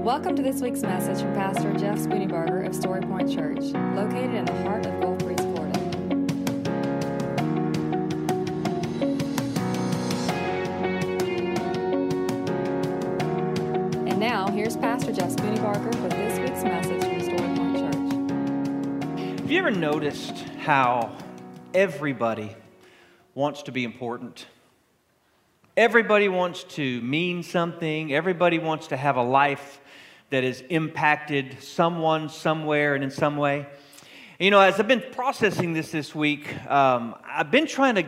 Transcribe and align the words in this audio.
Welcome 0.00 0.34
to 0.36 0.42
this 0.42 0.62
week's 0.62 0.80
message 0.80 1.20
from 1.20 1.34
Pastor 1.34 1.74
Jeff 1.74 1.98
Spooneybarger 1.98 2.66
of 2.66 2.74
Story 2.74 3.02
Point 3.02 3.30
Church, 3.30 3.60
located 3.94 4.34
in 4.34 4.46
the 4.46 4.62
heart 4.62 4.86
of 4.86 4.98
Gulf 4.98 5.18
Breeze, 5.18 5.38
Florida. 5.40 5.78
And 14.08 14.18
now, 14.18 14.48
here's 14.48 14.74
Pastor 14.78 15.12
Jeff 15.12 15.32
Spooneybarger 15.32 15.94
with 16.02 16.12
this 16.12 16.38
week's 16.38 16.64
message 16.64 17.02
from 17.02 17.20
Story 17.20 17.58
Point 17.58 17.76
Church. 17.76 19.40
Have 19.40 19.50
you 19.50 19.58
ever 19.58 19.70
noticed 19.70 20.38
how 20.60 21.14
everybody 21.74 22.56
wants 23.34 23.60
to 23.64 23.70
be 23.70 23.84
important? 23.84 24.46
Everybody 25.76 26.30
wants 26.30 26.64
to 26.64 27.02
mean 27.02 27.42
something. 27.42 28.14
Everybody 28.14 28.58
wants 28.58 28.86
to 28.88 28.96
have 28.96 29.16
a 29.16 29.22
life 29.22 29.78
that 30.30 30.44
has 30.44 30.62
impacted 30.68 31.62
someone, 31.62 32.28
somewhere, 32.28 32.94
and 32.94 33.04
in 33.04 33.10
some 33.10 33.36
way. 33.36 33.66
You 34.38 34.50
know, 34.50 34.60
as 34.60 34.80
I've 34.80 34.88
been 34.88 35.04
processing 35.12 35.74
this 35.74 35.90
this 35.90 36.14
week, 36.14 36.48
um, 36.70 37.14
I've 37.24 37.50
been 37.50 37.66
trying 37.66 37.96
to 37.96 38.06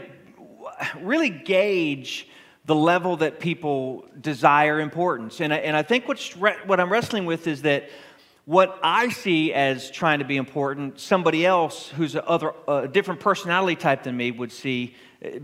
really 1.00 1.30
gauge 1.30 2.28
the 2.64 2.74
level 2.74 3.16
that 3.18 3.40
people 3.40 4.06
desire 4.20 4.80
importance. 4.80 5.40
And 5.40 5.52
I, 5.52 5.58
and 5.58 5.76
I 5.76 5.82
think 5.82 6.06
what's 6.06 6.36
re- 6.36 6.56
what 6.64 6.80
I'm 6.80 6.90
wrestling 6.90 7.26
with 7.26 7.46
is 7.46 7.62
that 7.62 7.90
what 8.44 8.78
I 8.82 9.08
see 9.08 9.52
as 9.52 9.90
trying 9.90 10.20
to 10.20 10.24
be 10.24 10.36
important, 10.36 11.00
somebody 11.00 11.44
else 11.44 11.88
who's 11.88 12.14
a 12.14 12.26
other, 12.26 12.52
a 12.66 12.88
different 12.88 13.20
personality 13.20 13.76
type 13.76 14.04
than 14.04 14.16
me 14.16 14.30
would 14.30 14.52
see 14.52 14.94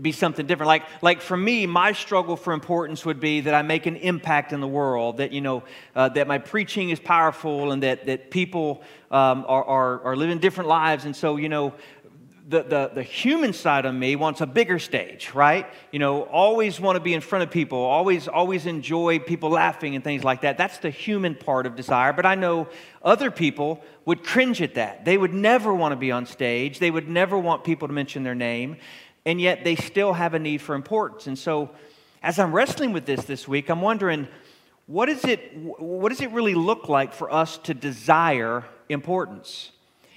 be 0.01 0.11
something 0.11 0.45
different. 0.45 0.67
Like, 0.67 0.83
like 1.01 1.21
for 1.21 1.37
me, 1.37 1.65
my 1.65 1.93
struggle 1.93 2.35
for 2.35 2.53
importance 2.53 3.05
would 3.05 3.19
be 3.19 3.41
that 3.41 3.53
I 3.53 3.61
make 3.61 3.85
an 3.85 3.95
impact 3.95 4.51
in 4.51 4.59
the 4.59 4.67
world, 4.67 5.17
that, 5.17 5.31
you 5.31 5.41
know, 5.41 5.63
uh, 5.95 6.09
that 6.09 6.27
my 6.27 6.37
preaching 6.37 6.89
is 6.89 6.99
powerful 6.99 7.71
and 7.71 7.83
that, 7.83 8.05
that 8.07 8.29
people 8.29 8.83
um, 9.09 9.45
are, 9.47 9.63
are, 9.63 10.01
are 10.01 10.15
living 10.15 10.39
different 10.39 10.67
lives. 10.67 11.05
And 11.05 11.15
so, 11.15 11.37
you 11.37 11.49
know, 11.49 11.73
the, 12.49 12.63
the, 12.63 12.91
the 12.95 13.03
human 13.03 13.53
side 13.53 13.85
of 13.85 13.93
me 13.93 14.15
wants 14.15 14.41
a 14.41 14.47
bigger 14.47 14.79
stage, 14.79 15.31
right? 15.35 15.67
You 15.91 15.99
know, 15.99 16.23
always 16.23 16.79
want 16.79 16.95
to 16.95 16.99
be 16.99 17.13
in 17.13 17.21
front 17.21 17.43
of 17.43 17.51
people, 17.51 17.77
always, 17.77 18.27
always 18.27 18.65
enjoy 18.65 19.19
people 19.19 19.51
laughing 19.51 19.93
and 19.93 20.03
things 20.03 20.23
like 20.23 20.41
that. 20.41 20.57
That's 20.57 20.79
the 20.79 20.89
human 20.89 21.35
part 21.35 21.67
of 21.67 21.75
desire. 21.75 22.11
But 22.11 22.25
I 22.25 22.33
know 22.33 22.67
other 23.03 23.29
people 23.29 23.83
would 24.05 24.23
cringe 24.23 24.63
at 24.63 24.73
that. 24.73 25.05
They 25.05 25.15
would 25.15 25.33
never 25.33 25.71
want 25.71 25.91
to 25.91 25.95
be 25.95 26.11
on 26.11 26.25
stage, 26.25 26.79
they 26.79 26.89
would 26.89 27.07
never 27.07 27.37
want 27.37 27.63
people 27.63 27.87
to 27.87 27.93
mention 27.93 28.23
their 28.23 28.35
name, 28.35 28.77
and 29.29 29.39
yet 29.39 29.63
they 29.63 29.75
still 29.75 30.13
have 30.13 30.33
a 30.33 30.39
need 30.39 30.59
for 30.59 30.73
importance. 30.73 31.27
And 31.27 31.37
so, 31.37 31.69
as 32.23 32.39
I'm 32.39 32.51
wrestling 32.51 32.93
with 32.93 33.05
this 33.05 33.25
this 33.25 33.47
week, 33.47 33.69
I'm 33.69 33.79
wondering 33.79 34.27
what, 34.87 35.07
is 35.07 35.23
it, 35.23 35.55
what 35.55 36.09
does 36.09 36.19
it 36.19 36.31
really 36.31 36.55
look 36.55 36.89
like 36.89 37.13
for 37.13 37.31
us 37.31 37.59
to 37.59 37.75
desire 37.75 38.65
importance? 38.89 39.71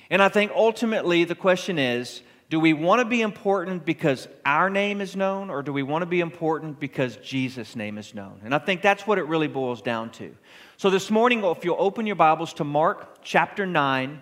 And 0.09 0.23
I 0.23 0.31
think 0.31 0.51
ultimately 0.53 1.25
the 1.25 1.35
question 1.35 1.79
is 1.79 2.23
do 2.49 2.59
we 2.59 2.73
want 2.73 3.01
to 3.01 3.05
be 3.05 3.21
important 3.21 3.85
because 3.85 4.29
our 4.47 4.71
name 4.71 5.03
is 5.03 5.15
known, 5.15 5.51
or 5.51 5.63
do 5.63 5.75
we 5.75 5.83
want 5.83 6.01
to 6.01 6.07
be 6.07 6.21
important 6.21 6.81
because 6.81 7.17
Jesus' 7.19 7.77
name 7.77 7.99
is 7.99 8.15
known? 8.15 8.41
And 8.45 8.55
I 8.55 8.59
think 8.61 8.81
that's 8.81 9.07
what 9.07 9.19
it 9.19 9.25
really 9.25 9.47
boils 9.47 9.83
down 9.83 10.09
to. 10.13 10.35
So 10.79 10.89
this 10.89 11.11
morning, 11.11 11.45
if 11.45 11.67
you'll 11.67 11.77
open 11.79 12.07
your 12.07 12.17
Bibles 12.17 12.55
to 12.55 12.65
Mark 12.65 13.19
chapter 13.23 13.67
9, 13.67 14.21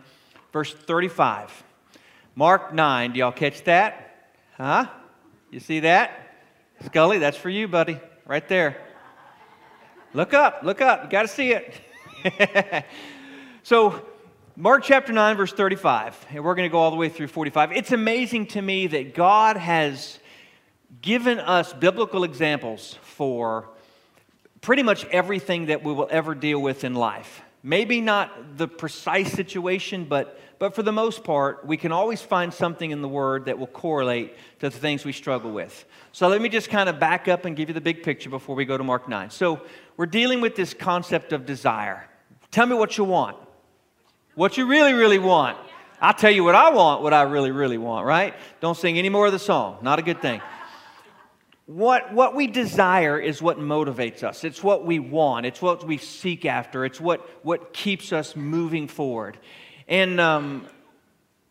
verse 0.52 0.74
35. 0.74 1.62
Mark 2.34 2.74
9, 2.74 3.12
do 3.12 3.20
y'all 3.20 3.30
catch 3.30 3.62
that? 3.64 4.09
Huh? 4.60 4.88
You 5.50 5.58
see 5.58 5.80
that? 5.80 6.34
Scully, 6.84 7.16
that's 7.16 7.38
for 7.38 7.48
you, 7.48 7.66
buddy, 7.66 7.98
right 8.26 8.46
there. 8.46 8.76
Look 10.12 10.34
up, 10.34 10.60
look 10.62 10.82
up, 10.82 11.04
you 11.04 11.08
got 11.08 11.22
to 11.22 11.28
see 11.28 11.52
it. 11.52 12.84
so, 13.62 14.04
Mark 14.56 14.84
chapter 14.84 15.14
9, 15.14 15.38
verse 15.38 15.54
35, 15.54 16.26
and 16.28 16.44
we're 16.44 16.54
going 16.54 16.68
to 16.68 16.70
go 16.70 16.78
all 16.78 16.90
the 16.90 16.98
way 16.98 17.08
through 17.08 17.28
45. 17.28 17.72
It's 17.72 17.92
amazing 17.92 18.48
to 18.48 18.60
me 18.60 18.86
that 18.88 19.14
God 19.14 19.56
has 19.56 20.18
given 21.00 21.38
us 21.38 21.72
biblical 21.72 22.22
examples 22.22 22.98
for 23.00 23.66
pretty 24.60 24.82
much 24.82 25.06
everything 25.06 25.66
that 25.66 25.82
we 25.82 25.94
will 25.94 26.08
ever 26.10 26.34
deal 26.34 26.60
with 26.60 26.84
in 26.84 26.92
life. 26.94 27.40
Maybe 27.62 28.00
not 28.00 28.56
the 28.56 28.66
precise 28.66 29.30
situation, 29.32 30.06
but, 30.06 30.40
but 30.58 30.74
for 30.74 30.82
the 30.82 30.92
most 30.92 31.24
part, 31.24 31.66
we 31.66 31.76
can 31.76 31.92
always 31.92 32.22
find 32.22 32.54
something 32.54 32.90
in 32.90 33.02
the 33.02 33.08
Word 33.08 33.44
that 33.46 33.58
will 33.58 33.66
correlate 33.66 34.34
to 34.60 34.70
the 34.70 34.78
things 34.78 35.04
we 35.04 35.12
struggle 35.12 35.52
with. 35.52 35.84
So 36.12 36.28
let 36.28 36.40
me 36.40 36.48
just 36.48 36.70
kind 36.70 36.88
of 36.88 36.98
back 36.98 37.28
up 37.28 37.44
and 37.44 37.54
give 37.54 37.68
you 37.68 37.74
the 37.74 37.80
big 37.80 38.02
picture 38.02 38.30
before 38.30 38.56
we 38.56 38.64
go 38.64 38.78
to 38.78 38.84
Mark 38.84 39.08
9. 39.08 39.28
So 39.28 39.60
we're 39.98 40.06
dealing 40.06 40.40
with 40.40 40.56
this 40.56 40.72
concept 40.72 41.34
of 41.34 41.44
desire. 41.44 42.08
Tell 42.50 42.66
me 42.66 42.74
what 42.74 42.96
you 42.96 43.04
want. 43.04 43.36
What 44.34 44.56
you 44.56 44.66
really, 44.66 44.94
really 44.94 45.18
want. 45.18 45.58
I'll 46.00 46.14
tell 46.14 46.30
you 46.30 46.42
what 46.44 46.54
I 46.54 46.70
want, 46.70 47.02
what 47.02 47.12
I 47.12 47.22
really, 47.22 47.50
really 47.50 47.76
want, 47.76 48.06
right? 48.06 48.34
Don't 48.60 48.76
sing 48.76 48.98
any 48.98 49.10
more 49.10 49.26
of 49.26 49.32
the 49.32 49.38
song. 49.38 49.78
Not 49.82 49.98
a 49.98 50.02
good 50.02 50.22
thing. 50.22 50.40
What, 51.70 52.12
what 52.12 52.34
we 52.34 52.48
desire 52.48 53.16
is 53.16 53.40
what 53.40 53.60
motivates 53.60 54.24
us. 54.24 54.42
It's 54.42 54.60
what 54.60 54.84
we 54.84 54.98
want. 54.98 55.46
It's 55.46 55.62
what 55.62 55.86
we 55.86 55.98
seek 55.98 56.44
after. 56.44 56.84
It's 56.84 57.00
what, 57.00 57.20
what 57.44 57.72
keeps 57.72 58.12
us 58.12 58.34
moving 58.34 58.88
forward. 58.88 59.38
And 59.86 60.18
um, 60.20 60.66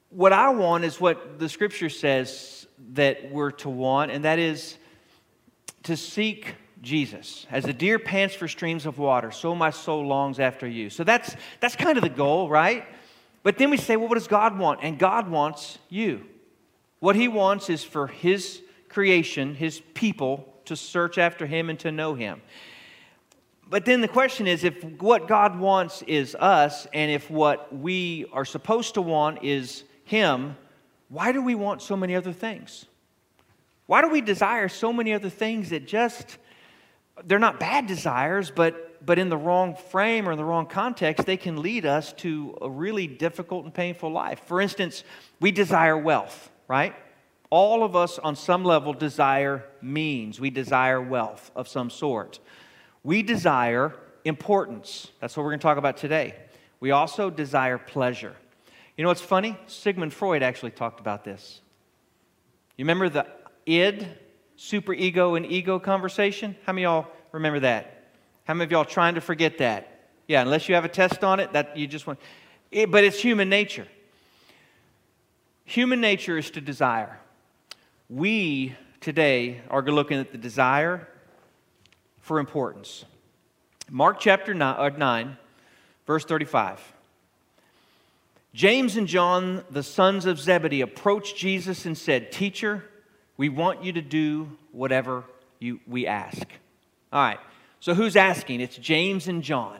what 0.10 0.34
I 0.34 0.50
want 0.50 0.84
is 0.84 1.00
what 1.00 1.40
the 1.40 1.48
scripture 1.48 1.88
says 1.88 2.68
that 2.96 3.32
we're 3.32 3.52
to 3.52 3.70
want, 3.70 4.12
and 4.12 4.26
that 4.26 4.40
is 4.40 4.78
to 5.84 5.96
seek 5.96 6.54
Jesus. 6.82 7.48
As 7.50 7.64
the 7.64 7.72
deer 7.72 7.98
pants 7.98 8.36
for 8.36 8.50
streams 8.50 8.86
of 8.86 8.98
water, 8.98 9.32
so 9.32 9.56
my 9.56 9.70
soul 9.70 10.06
longs 10.06 10.38
after 10.38 10.68
you. 10.68 10.90
So 10.90 11.06
that's, 11.06 11.34
that's 11.62 11.78
kind 11.78 11.98
of 11.98 12.04
the 12.04 12.10
goal, 12.10 12.50
right? 12.50 12.86
But 13.42 13.58
then 13.58 13.70
we 13.70 13.78
say, 13.78 13.96
well, 13.96 14.10
what 14.10 14.16
does 14.16 14.28
God 14.28 14.60
want? 14.60 14.82
And 14.84 15.00
God 15.00 15.30
wants 15.30 15.78
you. 15.88 16.26
What 17.00 17.16
He 17.16 17.30
wants 17.30 17.70
is 17.70 17.86
for 17.86 18.08
His 18.08 18.62
creation, 18.90 19.56
His 19.56 19.82
people, 19.94 20.54
to 20.66 20.76
search 20.76 21.18
after 21.18 21.46
Him 21.46 21.70
and 21.70 21.80
to 21.80 21.92
know 21.92 22.16
Him. 22.16 22.42
But 23.70 23.86
then 23.86 24.02
the 24.02 24.08
question 24.08 24.48
is 24.48 24.64
if 24.64 24.84
what 24.84 25.28
God 25.28 25.60
wants 25.60 26.02
is 26.04 26.36
us, 26.36 26.88
and 26.94 27.12
if 27.12 27.30
what 27.30 27.76
we 27.76 28.26
are 28.34 28.46
supposed 28.46 28.96
to 28.96 29.02
want 29.02 29.44
is 29.44 29.84
Him, 30.04 30.58
why 31.08 31.32
do 31.32 31.42
we 31.42 31.56
want 31.56 31.82
so 31.82 31.96
many 31.96 32.16
other 32.16 32.34
things? 32.34 32.86
Why 33.86 34.02
do 34.02 34.10
we 34.10 34.22
desire 34.22 34.70
so 34.70 34.94
many 34.94 35.14
other 35.14 35.30
things 35.30 35.70
that 35.70 35.88
just 35.88 36.38
they're 37.26 37.40
not 37.40 37.60
bad 37.60 37.88
desires, 37.88 38.52
but, 38.52 39.06
but 39.06 39.20
in 39.20 39.30
the 39.30 39.38
wrong 39.38 39.76
frame 39.76 40.28
or 40.28 40.32
in 40.32 40.38
the 40.38 40.46
wrong 40.46 40.66
context, 40.66 41.26
they 41.26 41.38
can 41.38 41.62
lead 41.62 41.86
us 41.86 42.14
to 42.14 42.58
a 42.62 42.70
really 42.70 43.08
difficult 43.08 43.66
and 43.66 43.74
painful 43.74 44.12
life. 44.12 44.42
For 44.46 44.62
instance, 44.62 45.04
we 45.40 45.52
desire 45.52 45.98
wealth, 45.98 46.52
right? 46.68 46.96
All 47.50 47.84
of 47.84 47.96
us 47.96 48.20
on 48.20 48.36
some 48.36 48.64
level 48.64 48.94
desire 48.94 49.66
means. 49.82 50.40
We 50.40 50.50
desire 50.50 51.02
wealth 51.02 51.52
of 51.56 51.68
some 51.68 51.90
sort. 51.90 52.40
We 53.04 53.24
desire 53.24 53.96
importance. 54.24 55.08
That's 55.20 55.36
what 55.36 55.44
we're 55.44 55.52
going 55.52 55.60
to 55.60 55.64
talk 55.64 55.78
about 55.78 55.98
today. 55.98 56.36
We 56.80 56.92
also 56.92 57.30
desire 57.30 57.78
pleasure. 57.78 58.36
You 58.96 59.04
know 59.04 59.10
what's 59.10 59.22
funny? 59.22 59.58
Sigmund 59.68 60.14
Freud 60.14 60.44
actually 60.44 60.72
talked 60.72 61.00
about 61.00 61.24
this. 61.24 61.62
You 62.78 62.84
remember 62.84 63.10
the 63.10 63.26
id 63.66 64.08
super 64.56 64.94
ego 64.94 65.36
and 65.36 65.46
ego 65.46 65.80
conversation? 65.80 66.56
How 66.66 66.74
many 66.74 66.86
of 66.86 67.06
y'all 67.06 67.14
remember 67.32 67.62
that? 67.62 68.14
How 68.44 68.54
many 68.54 68.66
of 68.66 68.72
y'all 68.72 68.86
trying 68.86 69.16
to 69.16 69.22
forget 69.22 69.58
that? 69.60 70.00
Yeah, 70.28 70.42
unless 70.42 70.70
you 70.70 70.76
have 70.76 70.86
a 70.86 70.90
test 70.90 71.24
on 71.24 71.40
it, 71.40 71.54
that 71.54 71.76
you 71.76 71.88
just 71.88 72.06
want. 72.06 72.20
It, 72.72 72.92
but 72.92 73.04
it's 73.04 73.20
human 73.20 73.50
nature. 73.50 73.88
Human 75.66 76.02
nature 76.02 76.38
is 76.38 76.52
to 76.52 76.62
desire. 76.62 77.20
We 78.12 78.76
today 79.02 79.62
are 79.70 79.84
looking 79.84 80.18
at 80.18 80.32
the 80.32 80.38
desire 80.40 81.08
for 82.22 82.40
importance. 82.40 83.06
Mark 83.88 84.20
chapter 84.20 84.56
9, 84.56 84.76
uh, 84.80 84.90
9, 84.98 85.38
verse 86.08 86.26
35. 86.26 86.82
James 88.52 88.98
and 88.98 89.08
John, 89.08 89.64
the 89.70 89.84
sons 89.84 90.26
of 90.26 90.40
Zebedee, 90.40 90.82
approached 90.82 91.38
Jesus 91.38 91.86
and 91.86 91.96
said, 91.96 92.32
Teacher, 92.32 92.84
we 93.38 93.48
want 93.48 93.84
you 93.84 93.94
to 93.94 94.02
do 94.02 94.58
whatever 94.72 95.24
you, 95.60 95.80
we 95.86 96.08
ask. 96.08 96.48
All 97.14 97.22
right, 97.22 97.40
so 97.80 97.94
who's 97.94 98.16
asking? 98.16 98.60
It's 98.60 98.78
James 98.78 99.28
and 99.28 99.44
John. 99.44 99.78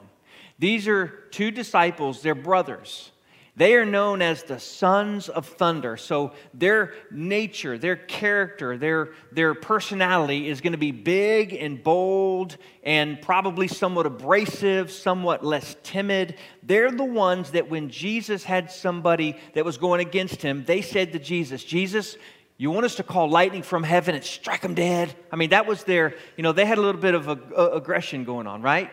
These 0.56 0.86
are 0.86 1.08
two 1.32 1.50
disciples, 1.50 2.22
they're 2.22 2.36
brothers. 2.36 3.10
They 3.56 3.74
are 3.74 3.84
known 3.84 4.22
as 4.22 4.42
the 4.44 4.60
sons 4.60 5.28
of 5.28 5.46
thunder. 5.46 5.96
So 5.96 6.32
their 6.54 6.94
nature, 7.10 7.76
their 7.78 7.96
character, 7.96 8.78
their, 8.78 9.10
their 9.32 9.54
personality 9.54 10.48
is 10.48 10.60
going 10.60 10.72
to 10.72 10.78
be 10.78 10.92
big 10.92 11.52
and 11.52 11.82
bold 11.82 12.56
and 12.82 13.20
probably 13.20 13.68
somewhat 13.68 14.06
abrasive, 14.06 14.90
somewhat 14.90 15.44
less 15.44 15.76
timid. 15.82 16.36
They're 16.62 16.90
the 16.90 17.04
ones 17.04 17.50
that 17.50 17.68
when 17.68 17.90
Jesus 17.90 18.44
had 18.44 18.70
somebody 18.70 19.36
that 19.54 19.64
was 19.64 19.78
going 19.78 20.00
against 20.00 20.42
him, 20.42 20.64
they 20.64 20.80
said 20.80 21.12
to 21.12 21.18
Jesus, 21.18 21.64
Jesus, 21.64 22.16
you 22.56 22.70
want 22.70 22.86
us 22.86 22.96
to 22.96 23.02
call 23.02 23.28
lightning 23.28 23.62
from 23.62 23.82
heaven 23.82 24.14
and 24.14 24.24
strike 24.24 24.60
them 24.60 24.74
dead? 24.74 25.14
I 25.32 25.36
mean, 25.36 25.50
that 25.50 25.66
was 25.66 25.84
their, 25.84 26.14
you 26.36 26.42
know, 26.42 26.52
they 26.52 26.66
had 26.66 26.78
a 26.78 26.82
little 26.82 27.00
bit 27.00 27.14
of 27.14 27.28
a, 27.28 27.38
a, 27.56 27.76
aggression 27.76 28.24
going 28.24 28.46
on, 28.46 28.62
right? 28.62 28.90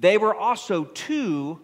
they 0.00 0.16
were 0.16 0.34
also 0.34 0.84
two 0.84 1.60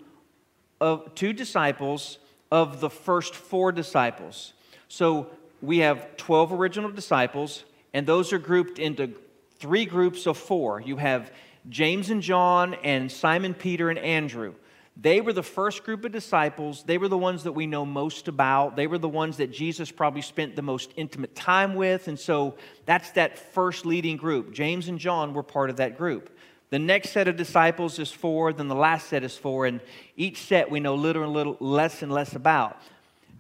of 0.81 1.15
two 1.15 1.33
disciples 1.33 2.19
of 2.51 2.81
the 2.81 2.91
first 2.91 3.35
four 3.35 3.73
disciples. 3.73 4.53
So 4.89 5.29
we 5.63 5.79
have 5.79 6.17
12 6.17 6.53
original 6.53 6.91
disciples, 6.91 7.65
and 7.93 8.07
those 8.07 8.33
are 8.33 8.39
grouped 8.39 8.79
into 8.79 9.15
three 9.59 9.85
groups 9.85 10.27
of 10.27 10.37
four. 10.37 10.81
You 10.81 10.97
have 10.97 11.31
James 11.69 12.11
and 12.11 12.23
John, 12.23 12.75
and 12.85 13.11
Simon, 13.11 13.55
Peter, 13.55 13.91
and 13.91 13.99
Andrew. 13.99 14.55
They 14.99 15.21
were 15.21 15.33
the 15.33 15.43
first 15.43 15.85
group 15.85 16.05
of 16.05 16.13
disciples. 16.13 16.83
They 16.85 16.97
were 16.97 17.09
the 17.09 17.19
ones 17.19 17.43
that 17.45 17.53
we 17.53 17.67
know 17.67 17.85
most 17.85 18.29
about. 18.29 18.77
They 18.77 18.87
were 18.87 18.97
the 18.97 19.09
ones 19.09 19.37
that 19.39 19.53
Jesus 19.53 19.91
probably 19.91 20.23
spent 20.23 20.57
the 20.57 20.63
most 20.63 20.91
intimate 20.97 21.35
time 21.35 21.75
with. 21.75 22.09
And 22.09 22.19
so 22.19 22.55
that's 22.87 23.11
that 23.11 23.39
first 23.39 23.85
leading 23.85 24.17
group. 24.17 24.55
James 24.55 24.89
and 24.89 24.99
John 24.99 25.35
were 25.35 25.43
part 25.43 25.69
of 25.69 25.77
that 25.77 25.99
group. 25.99 26.35
The 26.71 26.79
next 26.79 27.11
set 27.11 27.29
of 27.29 27.37
disciples 27.37 27.99
is 27.99 28.11
four, 28.11 28.53
then 28.53 28.69
the 28.69 28.75
last 28.75 29.09
set 29.09 29.23
is 29.23 29.37
four, 29.37 29.67
and 29.67 29.81
each 30.17 30.43
set 30.43 30.71
we 30.71 30.81
know 30.81 30.95
little 30.95 31.23
and 31.23 31.33
little 31.33 31.57
less 31.61 32.03
and 32.03 32.11
less 32.11 32.35
about. 32.35 32.81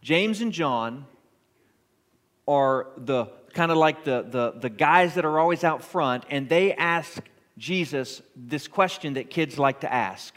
James 0.00 0.40
and 0.40 0.52
John 0.52 1.06
are 2.46 2.86
the 2.96 3.26
kind 3.52 3.72
of 3.72 3.78
like 3.78 4.04
the, 4.04 4.24
the, 4.28 4.52
the 4.60 4.68
guys 4.68 5.14
that 5.14 5.24
are 5.24 5.40
always 5.40 5.64
out 5.64 5.82
front, 5.82 6.24
and 6.30 6.48
they 6.48 6.72
ask 6.74 7.20
Jesus 7.58 8.22
this 8.36 8.68
question 8.68 9.14
that 9.14 9.30
kids 9.30 9.58
like 9.58 9.80
to 9.80 9.92
ask 9.92 10.34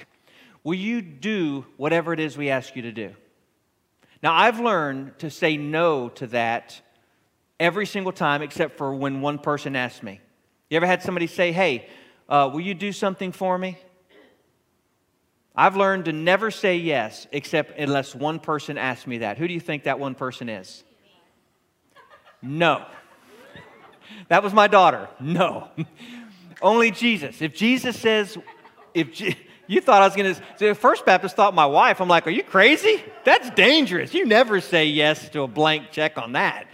Will 0.64 0.76
you 0.76 1.02
do 1.02 1.66
whatever 1.78 2.12
it 2.12 2.20
is 2.20 2.38
we 2.38 2.50
ask 2.50 2.76
you 2.76 2.82
to 2.82 2.92
do? 2.92 3.14
Now, 4.22 4.34
I've 4.34 4.60
learned 4.60 5.18
to 5.20 5.30
say 5.30 5.56
no 5.56 6.10
to 6.10 6.28
that 6.28 6.82
every 7.60 7.86
single 7.86 8.12
time 8.12 8.42
except 8.42 8.78
for 8.78 8.94
when 8.94 9.22
one 9.22 9.40
person 9.40 9.76
asks 9.76 10.04
me. 10.04 10.20
You 10.70 10.78
ever 10.78 10.86
had 10.86 11.02
somebody 11.02 11.28
say, 11.28 11.52
Hey, 11.52 11.88
uh, 12.30 12.50
will 12.54 12.62
you 12.62 12.74
do 12.74 12.94
something 12.94 13.32
for 13.32 13.58
me? 13.58 13.78
I've 15.56 15.76
learned 15.76 16.06
to 16.06 16.14
never 16.14 16.52
say 16.52 16.78
yes 16.78 17.28
except 17.32 17.78
unless 17.78 18.16
one 18.16 18.40
person 18.40 18.78
asks 18.78 19.06
me 19.06 19.18
that. 19.18 19.38
Who 19.38 19.48
do 19.48 19.54
you 19.54 19.60
think 19.60 19.84
that 19.84 20.00
one 20.00 20.16
person 20.16 20.48
is? 20.48 20.84
No. 22.42 22.86
That 24.30 24.44
was 24.44 24.54
my 24.54 24.68
daughter. 24.68 25.10
No. 25.20 25.68
Only 26.62 26.92
Jesus. 26.92 27.42
If 27.42 27.54
Jesus 27.56 28.00
says, 28.00 28.38
if 28.94 29.12
Je- 29.12 29.38
you 29.68 29.82
thought 29.82 30.02
I 30.02 30.06
was 30.06 30.16
going 30.16 30.34
to, 30.34 30.42
the 30.60 30.76
First 30.76 31.06
Baptist 31.06 31.36
thought 31.36 31.54
my 31.54 31.66
wife, 31.66 32.00
I'm 32.00 32.08
like, 32.08 32.28
are 32.28 32.32
you 32.32 32.44
crazy? 32.44 33.04
That's 33.24 33.50
dangerous. 33.52 34.14
You 34.14 34.26
never 34.26 34.62
say 34.62 34.86
yes 34.86 35.30
to 35.30 35.42
a 35.42 35.48
blank 35.48 35.92
check 35.92 36.18
on 36.18 36.34
that. 36.34 36.68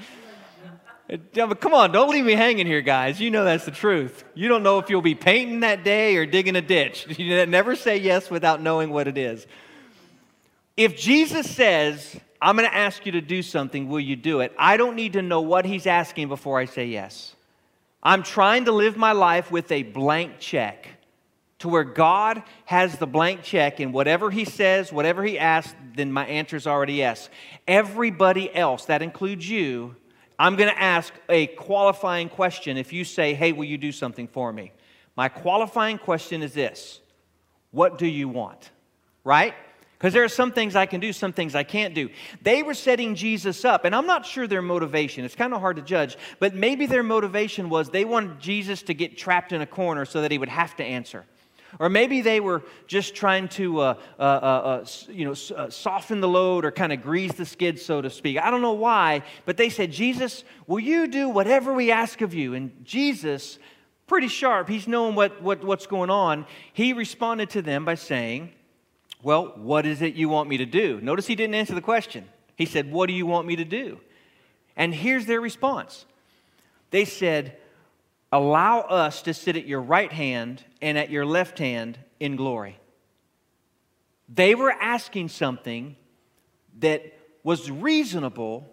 Come 1.08 1.74
on, 1.74 1.92
don't 1.92 2.10
leave 2.10 2.26
me 2.26 2.34
hanging 2.34 2.66
here, 2.66 2.82
guys. 2.82 3.22
You 3.22 3.30
know 3.30 3.44
that's 3.44 3.66
the 3.66 3.72
truth. 3.72 4.24
You 4.34 4.48
don't 4.48 4.64
know 4.64 4.80
if 4.80 4.90
you'll 4.90 5.04
be 5.04 5.14
painting 5.14 5.60
that 5.60 5.84
day 5.84 6.16
or 6.16 6.26
digging 6.26 6.56
a 6.56 6.62
ditch. 6.62 7.06
You 7.20 7.46
never 7.46 7.76
say 7.76 7.98
yes 7.98 8.30
without 8.30 8.62
knowing 8.62 8.90
what 8.90 9.08
it 9.08 9.18
is. 9.18 9.46
If 10.76 10.98
Jesus 10.98 11.50
says, 11.50 12.20
I'm 12.42 12.58
going 12.58 12.68
to 12.68 12.76
ask 12.76 13.06
you 13.06 13.14
to 13.14 13.22
do 13.22 13.42
something, 13.42 13.88
will 13.88 14.00
you 14.00 14.16
do 14.16 14.42
it? 14.42 14.52
I 14.58 14.78
don't 14.78 14.96
need 14.96 15.14
to 15.14 15.22
know 15.22 15.42
what 15.42 15.66
he's 15.66 15.86
asking 15.86 16.28
before 16.28 16.60
I 16.60 16.66
say 16.66 16.88
yes. 16.88 17.36
I'm 18.02 18.24
trying 18.24 18.66
to 18.66 18.72
live 18.72 18.98
my 18.98 19.14
life 19.14 19.52
with 19.52 19.72
a 19.72 19.84
blank 19.84 20.40
check 20.40 20.88
to 21.60 21.70
where 21.70 21.84
God 21.84 22.44
has 22.66 22.98
the 22.98 23.08
blank 23.08 23.42
check, 23.42 23.80
and 23.80 23.94
whatever 23.94 24.30
He 24.30 24.46
says, 24.46 24.92
whatever 24.92 25.24
He 25.24 25.40
asks, 25.40 25.74
then 25.96 26.12
my 26.12 26.26
answer 26.26 26.56
is 26.56 26.68
already 26.68 26.96
yes. 26.96 27.30
Everybody 27.68 28.54
else, 28.54 28.86
that 28.86 29.02
includes 29.02 29.50
you, 29.50 29.96
I'm 30.38 30.56
going 30.56 30.70
to 30.70 30.82
ask 30.82 31.14
a 31.30 31.48
qualifying 31.48 32.30
question 32.30 32.78
if 32.78 32.92
you 32.92 33.04
say, 33.04 33.34
Hey, 33.34 33.52
will 33.52 33.66
you 33.66 33.78
do 33.78 33.92
something 33.92 34.28
for 34.28 34.52
me? 34.52 34.72
My 35.16 35.30
qualifying 35.30 35.98
question 35.98 36.44
is 36.44 36.54
this 36.54 37.00
What 37.72 37.98
do 37.98 38.08
you 38.08 38.28
want? 38.28 38.72
Right? 39.24 39.54
Because 39.98 40.14
there 40.14 40.24
are 40.26 40.30
some 40.30 40.52
things 40.52 40.76
I 40.76 40.86
can 40.86 41.00
do, 41.00 41.14
some 41.14 41.32
things 41.32 41.56
I 41.56 41.64
can't 41.64 41.96
do. 41.96 42.10
They 42.42 42.64
were 42.64 42.74
setting 42.74 43.16
Jesus 43.16 43.64
up, 43.64 43.86
and 43.86 43.96
I'm 43.96 44.06
not 44.06 44.26
sure 44.26 44.46
their 44.46 44.62
motivation. 44.62 45.24
It's 45.24 45.36
kind 45.36 45.54
of 45.54 45.62
hard 45.62 45.78
to 45.78 45.82
judge, 45.82 46.18
but 46.38 46.54
maybe 46.54 46.86
their 46.86 47.02
motivation 47.02 47.70
was 47.70 47.90
they 47.90 48.04
wanted 48.04 48.40
Jesus 48.40 48.84
to 48.84 48.94
get 48.94 49.18
trapped 49.18 49.54
in 49.54 49.62
a 49.62 49.66
corner 49.66 50.04
so 50.04 50.22
that 50.22 50.32
he 50.32 50.38
would 50.38 50.50
have 50.50 50.76
to 50.76 50.84
answer. 50.84 51.26
Or 51.80 51.90
maybe 51.90 52.22
they 52.22 52.40
were 52.40 52.64
just 52.88 53.16
trying 53.16 53.48
to, 53.50 53.80
uh, 53.80 53.96
uh, 54.20 54.22
uh, 54.22 54.26
uh 54.26 54.86
you 55.10 55.26
know, 55.26 55.36
uh, 55.56 55.70
soften 55.70 56.22
the 56.22 56.28
load 56.28 56.66
or 56.66 56.72
kind 56.72 56.94
of 56.94 57.02
grease 57.02 57.34
the 57.34 57.46
skid, 57.46 57.80
so 57.80 58.02
to 58.02 58.10
speak. 58.10 58.38
I 58.38 58.50
don't 58.50 58.62
know 58.62 58.74
why, 58.74 59.24
but 59.46 59.58
they 59.58 59.70
said, 59.70 59.92
Jesus, 59.92 60.44
will 60.68 60.80
you 60.80 61.08
do 61.08 61.30
whatever 61.30 61.74
we 61.74 61.92
ask 61.92 62.22
of 62.22 62.34
you? 62.34 62.54
And 62.54 62.72
Jesus, 62.84 63.60
pretty 64.08 64.28
sharp, 64.28 64.70
he's 64.70 64.88
knowing 64.88 65.16
what, 65.16 65.42
what, 65.42 65.64
what's 65.64 65.88
going 65.88 66.10
on. 66.10 66.46
He 66.74 66.94
responded 66.94 67.50
to 67.52 67.62
them 67.62 67.86
by 67.86 67.96
saying, 67.96 68.52
well, 69.22 69.54
what 69.56 69.86
is 69.86 70.02
it 70.02 70.14
you 70.14 70.30
want 70.30 70.50
me 70.50 70.58
to 70.58 70.66
do? 70.66 71.02
Notice 71.02 71.26
he 71.26 71.36
didn't 71.36 71.56
answer 71.56 71.74
the 71.74 71.82
question. 71.82 72.26
He 72.56 72.66
said, 72.66 72.92
What 72.92 73.08
do 73.08 73.14
you 73.14 73.26
want 73.26 73.48
me 73.48 73.56
to 73.58 73.66
do? 73.66 74.00
And 74.76 74.94
here's 74.94 75.26
their 75.26 75.42
response 75.42 76.06
they 76.92 77.06
said, 77.06 77.58
Allow 78.36 78.82
us 78.82 79.22
to 79.22 79.34
sit 79.34 79.56
at 79.56 79.66
your 79.66 79.80
right 79.80 80.12
hand 80.12 80.62
and 80.82 80.98
at 80.98 81.10
your 81.10 81.26
left 81.26 81.58
hand 81.58 81.98
in 82.20 82.36
glory. 82.36 82.78
They 84.28 84.56
were 84.56 84.72
asking 84.72 85.30
something 85.30 85.96
that 86.80 87.18
was 87.44 87.72
reasonable 87.72 88.70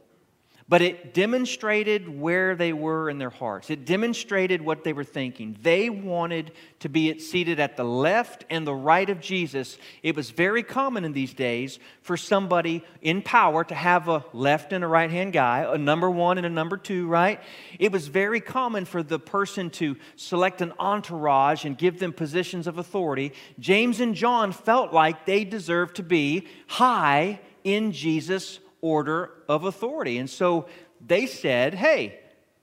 but 0.73 0.81
it 0.81 1.13
demonstrated 1.13 2.19
where 2.19 2.57
they 2.57 2.73
were 2.73 3.11
in 3.11 3.19
their 3.19 3.29
hearts. 3.29 3.69
It 3.69 3.85
demonstrated 3.85 4.63
what 4.63 4.85
they 4.85 4.95
were 4.95 5.05
thinking. 5.05 5.55
They 5.61 5.91
wanted 5.91 6.51
to 6.81 6.89
be 6.89 7.19
seated 7.19 7.61
at 7.61 7.77
the 7.77 7.85
left 7.85 8.47
and 8.49 8.67
the 8.67 8.73
right 8.73 9.11
of 9.11 9.21
Jesus. 9.21 9.77
It 10.03 10.17
was 10.17 10.31
very 10.31 10.63
common 10.63 11.05
in 11.05 11.13
these 11.13 11.35
days 11.35 11.79
for 12.01 12.17
somebody 12.17 12.83
in 13.03 13.21
power 13.21 13.65
to 13.65 13.75
have 13.75 14.09
a 14.09 14.25
left 14.33 14.73
and 14.73 14.83
a 14.83 14.87
right 14.87 15.11
hand 15.11 15.35
guy, 15.35 15.71
a 15.71 15.77
number 15.77 16.11
one 16.11 16.39
and 16.39 16.47
a 16.47 16.49
number 16.49 16.79
two, 16.79 17.07
right? 17.07 17.43
It 17.79 17.93
was 17.93 18.09
very 18.09 18.41
common 18.41 18.87
for 18.87 19.03
the 19.03 19.19
person 19.19 19.69
to 19.73 19.99
select 20.17 20.63
an 20.63 20.73
entourage 20.79 21.67
and 21.67 21.77
give 21.77 21.99
them 21.99 22.15
positions 22.15 22.67
of 22.67 22.79
authority. 22.79 23.35
James 23.59 24.01
and 24.01 24.15
John 24.15 24.53
felt 24.53 24.91
like 24.91 25.27
they 25.27 25.45
deserved 25.45 25.97
to 25.97 26.03
be 26.03 26.49
high 26.67 27.41
in 27.63 27.93
Jesus' 27.93 28.59
order 28.83 29.31
of 29.49 29.65
authority. 29.65 30.19
And 30.19 30.29
so 30.29 30.67
they 31.01 31.25
said, 31.25 31.73
Hey, 31.73 32.21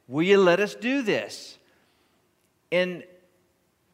will 0.07 0.23
you 0.23 0.37
let 0.37 0.59
us 0.59 0.75
do 0.75 1.01
this? 1.01 1.57
And 2.71 3.03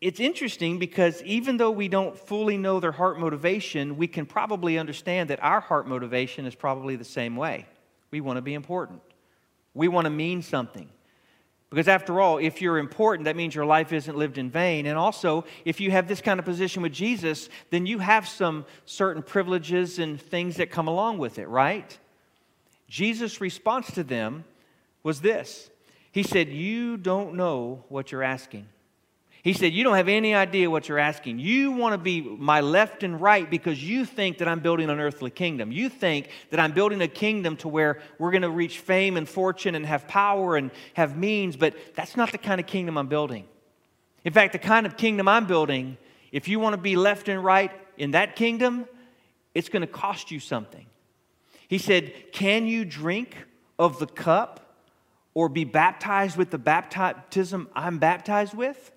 it's 0.02 0.20
interesting 0.20 0.78
because 0.78 1.24
even 1.24 1.58
though 1.58 1.72
we 1.72 1.88
don't 1.88 2.18
fully 2.18 2.58
know 2.58 2.80
their 2.80 2.92
heart 2.92 3.20
motivation, 3.20 3.96
we 3.96 4.08
can 4.08 4.26
probably 4.26 4.78
understand 4.78 5.30
that 5.30 5.42
our 5.42 5.62
heart 5.62 5.88
motivation 5.88 6.46
is 6.46 6.54
probably 6.54 6.96
the 6.98 7.06
same 7.06 7.36
way. 7.38 7.66
We 8.12 8.22
want 8.22 8.38
to 8.38 8.42
be 8.42 8.54
important, 8.54 9.02
we 9.74 9.88
want 9.88 10.06
to 10.06 10.12
mean 10.12 10.42
something. 10.42 10.90
Because 11.72 11.88
after 11.88 12.22
all, 12.22 12.38
if 12.38 12.62
you're 12.62 12.78
important, 12.78 13.26
that 13.26 13.36
means 13.36 13.56
your 13.56 13.66
life 13.66 13.92
isn't 13.92 14.16
lived 14.16 14.38
in 14.38 14.50
vain. 14.50 14.86
And 14.86 14.98
also, 14.98 15.44
if 15.66 15.82
you 15.82 15.92
have 15.92 16.08
this 16.08 16.22
kind 16.22 16.40
of 16.40 16.46
position 16.46 16.82
with 16.82 16.94
Jesus, 16.94 17.50
then 17.70 17.86
you 17.86 18.00
have 18.00 18.28
some 18.28 18.66
certain 18.86 19.24
privileges 19.24 20.00
and 20.00 20.22
things 20.22 20.58
that 20.58 20.70
come 20.70 20.88
along 20.88 21.18
with 21.18 21.40
it, 21.40 21.50
right? 21.50 21.98
Jesus' 22.96 23.42
response 23.42 23.92
to 23.92 24.06
them 24.06 24.46
was 25.04 25.20
this 25.20 25.70
He 26.14 26.24
said, 26.24 26.48
You 26.48 26.96
don't 26.96 27.36
know 27.36 27.84
what 27.90 28.10
you're 28.10 28.24
asking. 28.24 28.70
He 29.44 29.52
said, 29.52 29.74
You 29.74 29.84
don't 29.84 29.98
have 29.98 30.08
any 30.08 30.34
idea 30.34 30.72
what 30.72 30.88
you're 30.88 30.98
asking. 30.98 31.40
You 31.40 31.74
want 31.74 31.92
to 31.92 31.98
be 31.98 32.22
my 32.22 32.62
left 32.62 33.04
and 33.04 33.20
right 33.20 33.50
because 33.50 33.84
you 33.84 34.06
think 34.06 34.38
that 34.38 34.48
I'm 34.48 34.62
building 34.62 34.90
an 34.90 35.02
earthly 35.02 35.30
kingdom. 35.30 35.74
You 35.74 35.90
think 35.90 36.30
that 36.52 36.60
I'm 36.62 36.72
building 36.72 37.02
a 37.02 37.10
kingdom 37.10 37.58
to 37.58 37.68
where 37.68 38.00
we're 38.18 38.32
going 38.32 38.44
to 38.44 38.50
reach 38.50 38.80
fame 38.80 39.18
and 39.18 39.28
fortune 39.28 39.76
and 39.76 39.86
have 39.86 40.08
power 40.08 40.56
and 40.56 40.72
have 40.94 41.18
means, 41.18 41.58
but 41.58 41.76
that's 41.96 42.16
not 42.16 42.32
the 42.32 42.38
kind 42.38 42.62
of 42.62 42.66
kingdom 42.66 42.98
I'm 42.98 43.08
building. 43.08 43.44
In 44.24 44.32
fact, 44.32 44.54
the 44.54 44.60
kind 44.60 44.86
of 44.86 44.96
kingdom 44.96 45.28
I'm 45.28 45.48
building, 45.48 45.98
if 46.32 46.48
you 46.48 46.62
want 46.62 46.76
to 46.76 46.82
be 46.82 46.96
left 46.96 47.28
and 47.28 47.44
right 47.44 47.72
in 47.98 48.12
that 48.12 48.38
kingdom, 48.38 48.86
it's 49.54 49.68
going 49.68 49.82
to 49.82 49.94
cost 50.06 50.32
you 50.32 50.40
something. 50.40 50.86
He 51.68 51.78
said, 51.78 52.14
Can 52.32 52.68
you 52.68 52.86
drink 52.86 53.36
of 53.78 54.00
the 54.00 54.08
cup 54.08 54.78
or 55.34 55.50
be 55.50 55.64
baptized 55.64 56.38
with 56.38 56.52
the 56.52 56.58
baptism 56.58 57.70
I'm 57.76 58.00
baptized 58.00 58.54
with? 58.54 58.92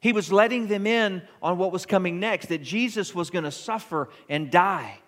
He 0.00 0.12
was 0.12 0.30
letting 0.30 0.68
them 0.68 0.86
in 0.86 1.22
on 1.42 1.58
what 1.58 1.72
was 1.72 1.86
coming 1.86 2.20
next 2.20 2.46
that 2.48 2.62
Jesus 2.62 3.14
was 3.14 3.30
going 3.30 3.44
to 3.44 3.50
suffer 3.50 4.08
and 4.28 4.50
die, 4.50 4.98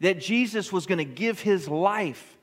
that 0.00 0.20
Jesus 0.20 0.72
was 0.72 0.86
going 0.86 0.98
to 0.98 1.04
give 1.04 1.40
his 1.40 1.68
life. 1.68 2.36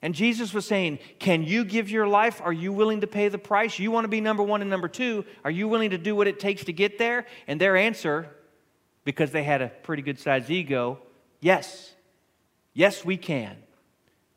And 0.00 0.14
Jesus 0.14 0.52
was 0.52 0.66
saying, 0.66 0.98
Can 1.18 1.44
you 1.44 1.64
give 1.64 1.90
your 1.90 2.08
life? 2.08 2.40
Are 2.42 2.52
you 2.52 2.72
willing 2.72 3.02
to 3.02 3.06
pay 3.06 3.28
the 3.28 3.38
price? 3.38 3.78
You 3.78 3.90
want 3.90 4.04
to 4.04 4.08
be 4.08 4.20
number 4.20 4.42
one 4.42 4.60
and 4.60 4.70
number 4.70 4.88
two? 4.88 5.24
Are 5.44 5.50
you 5.50 5.68
willing 5.68 5.90
to 5.90 5.98
do 5.98 6.16
what 6.16 6.26
it 6.26 6.40
takes 6.40 6.64
to 6.64 6.72
get 6.72 6.98
there? 6.98 7.26
And 7.46 7.60
their 7.60 7.76
answer, 7.76 8.28
because 9.04 9.30
they 9.30 9.44
had 9.44 9.62
a 9.62 9.68
pretty 9.68 10.02
good 10.02 10.18
sized 10.18 10.50
ego, 10.50 10.98
yes. 11.40 11.92
Yes, 12.74 13.04
we 13.04 13.16
can. 13.16 13.56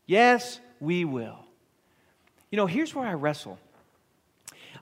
Yes, 0.05 0.59
we 0.79 1.05
will. 1.05 1.39
You 2.51 2.57
know, 2.57 2.67
here's 2.67 2.93
where 2.93 3.07
I 3.07 3.13
wrestle. 3.13 3.57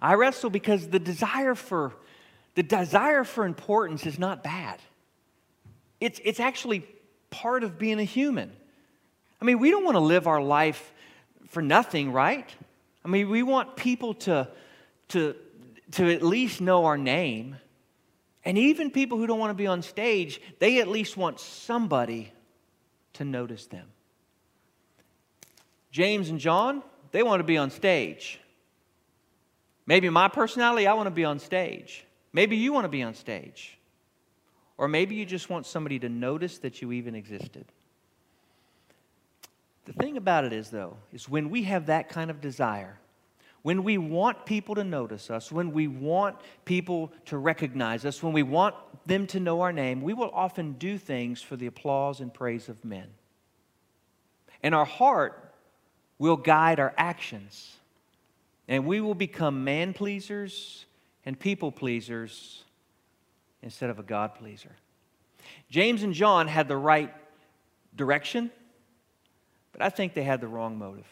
I 0.02 0.16
wrestle 0.16 0.50
because 0.50 0.90
the 0.90 1.00
desire 1.00 1.56
for 1.56 1.94
the 2.56 2.64
desire 2.64 3.24
for 3.24 3.46
importance 3.46 4.06
is 4.06 4.20
not 4.20 4.44
bad. 4.44 4.80
it's, 6.00 6.20
it's 6.24 6.40
actually 6.40 6.86
part 7.30 7.64
of 7.64 7.80
being 7.80 8.00
a 8.00 8.04
human. 8.04 8.52
I 9.42 9.46
mean, 9.46 9.60
we 9.60 9.72
don't 9.72 9.84
want 9.84 9.96
to 9.96 10.02
live 10.02 10.28
our 10.28 10.42
life 10.42 10.94
for 11.48 11.62
nothing, 11.62 12.12
right? 12.12 12.48
I 13.04 13.08
mean, 13.08 13.30
we 13.30 13.42
want 13.42 13.76
people 13.76 14.14
to, 14.16 14.48
to, 15.10 15.36
to 15.92 16.14
at 16.14 16.22
least 16.22 16.62
know 16.62 16.86
our 16.86 16.98
name. 16.98 17.56
And 18.46 18.58
even 18.58 18.92
people 18.92 19.18
who 19.18 19.26
don't 19.26 19.40
want 19.40 19.50
to 19.52 19.56
be 19.56 19.68
on 19.68 19.82
stage, 19.82 20.40
they 20.60 20.80
at 20.80 20.88
least 20.88 21.18
want 21.18 21.40
somebody 21.40 22.32
to 23.14 23.26
notice 23.26 23.68
them. 23.68 23.88
James 25.92 26.30
and 26.30 26.40
John, 26.40 26.82
they 27.12 27.24
want 27.24 27.40
to 27.40 27.44
be 27.44 27.58
on 27.58 27.70
stage. 27.70 28.40
Maybe 29.86 30.10
my 30.10 30.28
personality, 30.28 30.88
I 30.88 30.94
want 30.94 31.08
to 31.08 31.12
be 31.12 31.26
on 31.26 31.40
stage. 31.40 32.06
Maybe 32.32 32.58
you 32.58 32.74
want 32.74 32.86
to 32.86 32.90
be 32.90 33.04
on 33.04 33.14
stage. 33.14 33.78
Or 34.78 34.88
maybe 34.88 35.16
you 35.16 35.26
just 35.26 35.50
want 35.50 35.66
somebody 35.66 36.00
to 36.00 36.10
notice 36.10 36.58
that 36.60 36.82
you 36.82 36.92
even 36.92 37.16
existed. 37.16 37.66
The 39.86 39.94
thing 39.94 40.18
about 40.18 40.46
it 40.46 40.54
is, 40.54 40.70
though, 40.70 40.98
is 41.12 41.30
when 41.30 41.50
we 41.50 41.64
have 41.64 41.88
that 41.88 42.10
kind 42.10 42.32
of 42.32 42.42
desire, 42.42 42.98
when 43.64 43.84
we 43.84 43.98
want 43.98 44.46
people 44.46 44.76
to 44.76 44.84
notice 44.84 45.30
us, 45.30 45.52
when 45.52 45.72
we 45.72 45.88
want 45.88 46.38
people 46.66 47.12
to 47.26 47.38
recognize 47.38 48.06
us, 48.06 48.22
when 48.22 48.34
we 48.34 48.44
want 48.44 48.76
them 49.06 49.26
to 49.28 49.40
know 49.40 49.62
our 49.62 49.74
name, 49.74 50.02
we 50.02 50.14
will 50.14 50.30
often 50.34 50.74
do 50.74 50.98
things 50.98 51.42
for 51.42 51.56
the 51.56 51.66
applause 51.66 52.20
and 52.20 52.34
praise 52.34 52.70
of 52.70 52.84
men. 52.86 53.08
And 54.62 54.76
our 54.76 54.86
heart 54.86 55.54
will 56.20 56.38
guide 56.38 56.80
our 56.80 56.94
actions. 56.98 57.76
And 58.68 58.86
we 58.86 59.02
will 59.02 59.16
become 59.16 59.64
man 59.64 59.94
pleasers 59.94 60.86
and 61.26 61.38
people 61.40 61.72
pleasers 61.72 62.64
instead 63.62 63.90
of 63.90 64.00
a 64.00 64.04
God 64.04 64.36
pleaser. 64.36 64.72
James 65.70 66.04
and 66.04 66.14
John 66.14 66.48
had 66.48 66.68
the 66.68 66.78
right 66.78 67.14
direction 67.96 68.52
but 69.74 69.82
I 69.82 69.90
think 69.90 70.14
they 70.14 70.24
had 70.24 70.40
the 70.40 70.48
wrong 70.48 70.78
motive. 70.78 71.08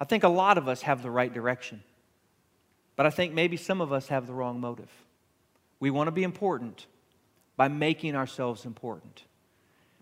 I 0.00 0.04
think 0.04 0.24
a 0.24 0.28
lot 0.28 0.56
of 0.56 0.66
us 0.66 0.82
have 0.82 1.02
the 1.02 1.10
right 1.10 1.32
direction, 1.32 1.82
but 2.96 3.06
I 3.06 3.10
think 3.10 3.34
maybe 3.34 3.56
some 3.56 3.80
of 3.80 3.92
us 3.92 4.08
have 4.08 4.26
the 4.26 4.32
wrong 4.32 4.60
motive. 4.60 4.90
We 5.78 5.90
want 5.90 6.08
to 6.08 6.12
be 6.12 6.22
important 6.22 6.86
by 7.56 7.68
making 7.68 8.16
ourselves 8.16 8.64
important. 8.64 9.24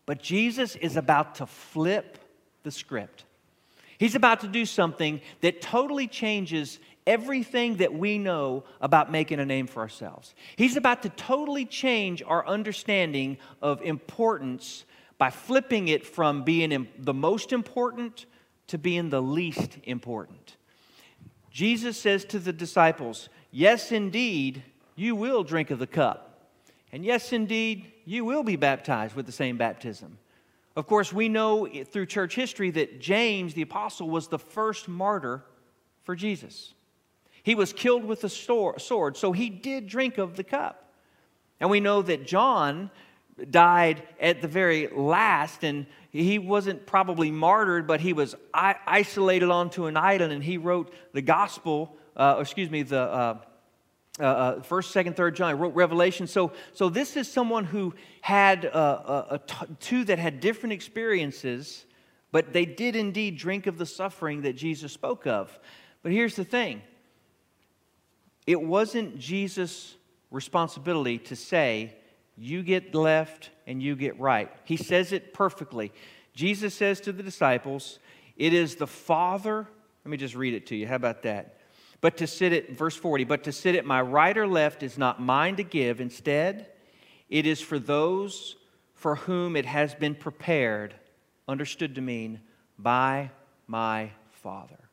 But 0.07 0.23
Jesus 0.23 0.77
is 0.77 0.97
about 0.97 1.35
to 1.37 1.47
flip 1.47 2.19
the 2.63 2.71
script. 2.71 3.25
He's 3.99 4.15
about 4.15 4.41
to 4.41 4.49
do 4.49 4.65
something 4.65 5.21
that 5.41 5.61
totally 5.61 6.07
changes 6.07 6.79
everything 7.07 7.79
that 7.79 7.93
we 7.93 8.19
know 8.19 8.65
about 8.81 9.11
making 9.11 9.41
a 9.41 9.47
name 9.47 9.67
for 9.67 9.81
ourselves. 9.81 10.35
He's 10.57 10.77
about 10.77 11.03
to 11.03 11.09
totally 11.09 11.65
change 11.65 12.23
our 12.25 12.47
understanding 12.47 13.39
of 13.61 13.83
importance 13.83 14.85
by 15.17 15.31
flipping 15.31 15.89
it 15.89 16.07
from 16.07 16.45
being 16.45 16.87
the 16.99 17.15
most 17.15 17.53
important 17.53 18.27
to 18.69 18.79
being 18.79 19.11
the 19.11 19.23
least 19.23 19.79
important. 19.85 20.57
Jesus 21.51 21.99
says 21.99 22.25
to 22.27 22.39
the 22.39 22.53
disciples, 22.53 23.29
Yes, 23.51 23.93
indeed, 23.93 24.63
you 24.95 25.15
will 25.15 25.43
drink 25.43 25.71
of 25.71 25.79
the 25.79 25.87
cup. 25.87 26.51
And 26.93 27.05
yes, 27.05 27.33
indeed, 27.33 27.93
you 28.05 28.25
will 28.25 28.43
be 28.43 28.57
baptized 28.57 29.15
with 29.15 29.27
the 29.27 29.33
same 29.33 29.57
baptism. 29.57 30.19
Of 30.77 30.87
course, 30.87 31.13
we 31.13 31.29
know 31.29 31.67
through 31.67 32.07
church 32.07 32.35
history 32.35 32.71
that 32.71 33.01
James, 33.01 33.55
the 33.55 33.63
apostle, 33.63 34.09
was 34.09 34.29
the 34.29 34.39
first 34.39 34.89
martyr 34.89 35.43
for 36.05 36.15
Jesus. 36.15 36.75
He 37.43 37.55
was 37.55 37.73
killed 37.73 38.05
with 38.05 38.23
a 38.25 38.29
sword, 38.29 39.17
so 39.17 39.33
he 39.33 39.51
did 39.51 39.87
drink 39.87 40.19
of 40.19 40.37
the 40.37 40.45
cup. 40.45 40.93
And 41.61 41.71
we 41.71 41.81
know 41.81 42.03
that 42.03 42.27
John 42.27 42.91
died 43.51 44.03
at 44.21 44.41
the 44.41 44.49
very 44.49 44.89
last, 44.89 45.65
and 45.65 45.87
he 46.11 46.39
wasn't 46.39 46.87
probably 46.87 47.31
martyred, 47.31 47.87
but 47.87 48.01
he 48.01 48.13
was 48.13 48.35
isolated 48.53 49.51
onto 49.51 49.87
an 49.87 49.97
island, 49.97 50.33
and 50.33 50.43
he 50.43 50.59
wrote 50.59 50.93
the 51.13 51.23
gospel, 51.23 51.97
uh, 52.17 52.37
excuse 52.41 52.71
me, 52.71 52.83
the 52.83 53.01
uh, 53.01 53.39
uh, 54.19 54.23
uh 54.23 54.63
first, 54.63 54.91
second, 54.91 55.17
third 55.17 55.37
John, 55.37 55.59
wrote 55.59 55.75
Revelation. 55.75 56.27
So, 56.27 56.53
so 56.73 56.89
this 56.89 57.17
is 57.17 57.31
someone 57.31 57.65
who 57.65 57.95
had 58.21 58.67
uh, 58.67 59.39
two 59.81 60.05
that 60.05 60.19
had 60.19 60.41
different 60.41 60.73
experiences, 60.73 61.85
but 62.33 62.53
they 62.53 62.65
did 62.65 62.97
indeed 62.97 63.39
drink 63.39 63.67
of 63.67 63.79
the 63.79 63.87
suffering 63.87 64.43
that 64.43 64.55
Jesus 64.55 64.93
spoke 64.93 65.27
of. 65.27 65.59
But 66.03 66.13
here's 66.13 66.37
the 66.37 66.45
thing 66.45 66.83
it 68.47 68.61
wasn't 68.61 69.19
Jesus' 69.19 69.95
responsibility 70.31 71.19
to 71.19 71.37
say, 71.37 71.98
you 72.39 72.63
get 72.63 72.95
left 72.95 73.51
and 73.67 73.83
you 73.83 73.97
get 73.97 74.19
right. 74.19 74.51
He 74.65 74.77
says 74.77 75.13
it 75.13 75.35
perfectly. 75.35 75.93
Jesus 76.35 76.75
says 76.75 77.01
to 77.03 77.13
the 77.13 77.23
disciples, 77.23 77.99
It 78.37 78.55
is 78.55 78.77
the 78.77 78.87
Father. 78.87 79.67
Let 80.05 80.11
me 80.11 80.17
just 80.17 80.35
read 80.35 80.55
it 80.55 80.67
to 80.69 80.77
you. 80.77 80.87
How 80.87 80.97
about 80.97 81.23
that? 81.23 81.57
But 82.01 82.19
to 82.19 82.27
sit 82.27 82.53
at, 82.53 82.71
verse 82.71 82.95
40, 82.95 83.25
but 83.25 83.45
to 83.45 83.53
sit 83.53 83.75
at 83.75 83.85
my 83.85 84.01
right 84.01 84.37
or 84.37 84.47
left 84.47 84.83
is 84.83 84.97
not 84.97 85.21
mine 85.21 85.57
to 85.57 85.65
give. 85.65 86.01
Instead, 86.01 86.69
it 87.29 87.45
is 87.45 87.61
for 87.61 87.79
those 87.79 88.57
for 88.95 89.17
whom 89.17 89.57
it 89.57 89.67
has 89.67 89.95
been 89.95 90.15
prepared, 90.15 90.95
understood 91.47 91.95
to 91.95 92.01
mean, 92.01 92.41
by 92.79 93.31
my 93.67 94.11
Father. 94.31 94.89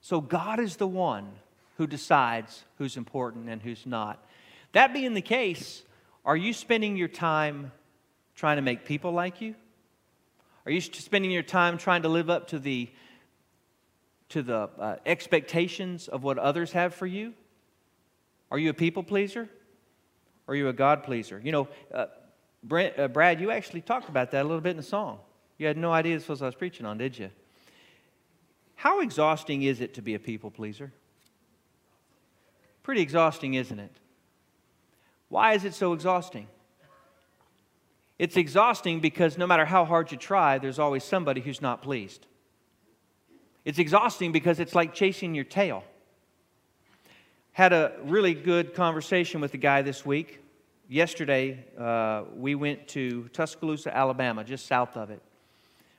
So 0.00 0.20
God 0.20 0.60
is 0.60 0.76
the 0.76 0.86
one 0.86 1.30
who 1.76 1.86
decides 1.86 2.64
who's 2.78 2.96
important 2.96 3.48
and 3.48 3.62
who's 3.62 3.86
not. 3.86 4.24
That 4.72 4.92
being 4.92 5.14
the 5.14 5.20
case, 5.20 5.82
are 6.24 6.36
you 6.36 6.52
spending 6.52 6.96
your 6.96 7.08
time 7.08 7.72
trying 8.34 8.56
to 8.56 8.62
make 8.62 8.84
people 8.84 9.12
like 9.12 9.40
you? 9.40 9.54
Are 10.66 10.72
you 10.72 10.80
spending 10.80 11.30
your 11.30 11.42
time 11.42 11.78
trying 11.78 12.02
to 12.02 12.08
live 12.08 12.28
up 12.28 12.48
to 12.48 12.58
the, 12.58 12.90
to 14.30 14.42
the 14.42 14.68
uh, 14.78 14.96
expectations 15.06 16.08
of 16.08 16.22
what 16.22 16.38
others 16.38 16.72
have 16.72 16.94
for 16.94 17.06
you? 17.06 17.32
Are 18.50 18.58
you 18.58 18.70
a 18.70 18.74
people 18.74 19.02
pleaser? 19.02 19.48
Are 20.48 20.54
you 20.54 20.68
a 20.68 20.72
God 20.72 21.04
pleaser? 21.04 21.40
You 21.42 21.52
know, 21.52 21.68
uh, 21.92 22.06
Brent, 22.62 22.98
uh, 22.98 23.08
Brad, 23.08 23.40
you 23.40 23.50
actually 23.50 23.80
talked 23.80 24.08
about 24.08 24.32
that 24.32 24.42
a 24.42 24.46
little 24.48 24.60
bit 24.60 24.70
in 24.70 24.76
the 24.76 24.82
song. 24.82 25.20
You 25.56 25.66
had 25.66 25.76
no 25.76 25.92
idea 25.92 26.18
this 26.18 26.28
was 26.28 26.40
what 26.40 26.46
I 26.46 26.48
was 26.48 26.54
preaching 26.54 26.86
on, 26.86 26.98
did 26.98 27.18
you? 27.18 27.30
How 28.74 29.00
exhausting 29.00 29.62
is 29.62 29.80
it 29.80 29.94
to 29.94 30.02
be 30.02 30.14
a 30.14 30.18
people 30.18 30.50
pleaser? 30.50 30.92
Pretty 32.82 33.02
exhausting, 33.02 33.54
isn't 33.54 33.78
it? 33.78 33.92
Why 35.30 35.54
is 35.54 35.64
it 35.64 35.74
so 35.74 35.94
exhausting? 35.94 36.48
It's 38.18 38.36
exhausting 38.36 39.00
because 39.00 39.38
no 39.38 39.46
matter 39.46 39.64
how 39.64 39.86
hard 39.86 40.12
you 40.12 40.18
try, 40.18 40.58
there's 40.58 40.78
always 40.78 41.04
somebody 41.04 41.40
who's 41.40 41.62
not 41.62 41.80
pleased. 41.80 42.26
It's 43.64 43.78
exhausting 43.78 44.32
because 44.32 44.60
it's 44.60 44.74
like 44.74 44.92
chasing 44.92 45.34
your 45.34 45.44
tail. 45.44 45.84
Had 47.52 47.72
a 47.72 47.92
really 48.02 48.34
good 48.34 48.74
conversation 48.74 49.40
with 49.40 49.54
a 49.54 49.56
guy 49.56 49.82
this 49.82 50.04
week. 50.04 50.40
Yesterday, 50.88 51.64
uh, 51.78 52.24
we 52.36 52.56
went 52.56 52.88
to 52.88 53.28
Tuscaloosa, 53.28 53.96
Alabama, 53.96 54.42
just 54.42 54.66
south 54.66 54.96
of 54.96 55.10
it. 55.10 55.22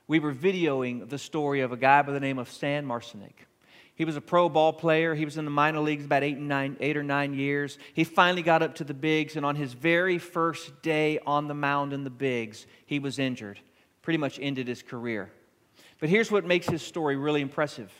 We 0.06 0.18
were 0.18 0.34
videoing 0.34 1.08
the 1.08 1.18
story 1.18 1.62
of 1.62 1.72
a 1.72 1.76
guy 1.76 2.02
by 2.02 2.12
the 2.12 2.20
name 2.20 2.38
of 2.38 2.50
Stan 2.50 2.86
Marsonek. 2.86 3.46
He 3.94 4.04
was 4.04 4.16
a 4.16 4.20
pro 4.20 4.48
ball 4.48 4.72
player. 4.72 5.14
He 5.14 5.24
was 5.24 5.36
in 5.36 5.44
the 5.44 5.50
minor 5.50 5.80
leagues 5.80 6.04
about 6.04 6.22
eight, 6.22 6.36
and 6.36 6.48
nine, 6.48 6.76
eight 6.80 6.96
or 6.96 7.02
nine 7.02 7.34
years. 7.34 7.78
He 7.92 8.04
finally 8.04 8.42
got 8.42 8.62
up 8.62 8.76
to 8.76 8.84
the 8.84 8.94
bigs, 8.94 9.36
and 9.36 9.44
on 9.44 9.56
his 9.56 9.74
very 9.74 10.18
first 10.18 10.82
day 10.82 11.18
on 11.26 11.46
the 11.46 11.54
mound 11.54 11.92
in 11.92 12.04
the 12.04 12.10
bigs, 12.10 12.66
he 12.86 12.98
was 12.98 13.18
injured. 13.18 13.60
Pretty 14.00 14.18
much 14.18 14.38
ended 14.40 14.66
his 14.66 14.82
career. 14.82 15.30
But 16.00 16.08
here's 16.08 16.30
what 16.30 16.44
makes 16.44 16.66
his 16.66 16.82
story 16.82 17.16
really 17.16 17.40
impressive 17.40 17.92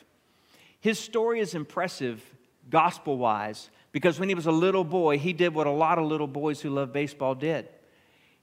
his 0.81 0.99
story 0.99 1.39
is 1.39 1.55
impressive 1.55 2.21
gospel 2.69 3.17
wise 3.17 3.71
because 3.93 4.19
when 4.19 4.29
he 4.29 4.35
was 4.35 4.47
a 4.47 4.53
little 4.53 4.83
boy, 4.83 5.17
he 5.17 5.33
did 5.33 5.55
what 5.55 5.69
a 5.69 5.71
lot 5.71 5.99
of 5.99 6.07
little 6.07 6.27
boys 6.27 6.61
who 6.61 6.71
love 6.71 6.93
baseball 6.93 7.37
did. 7.37 7.69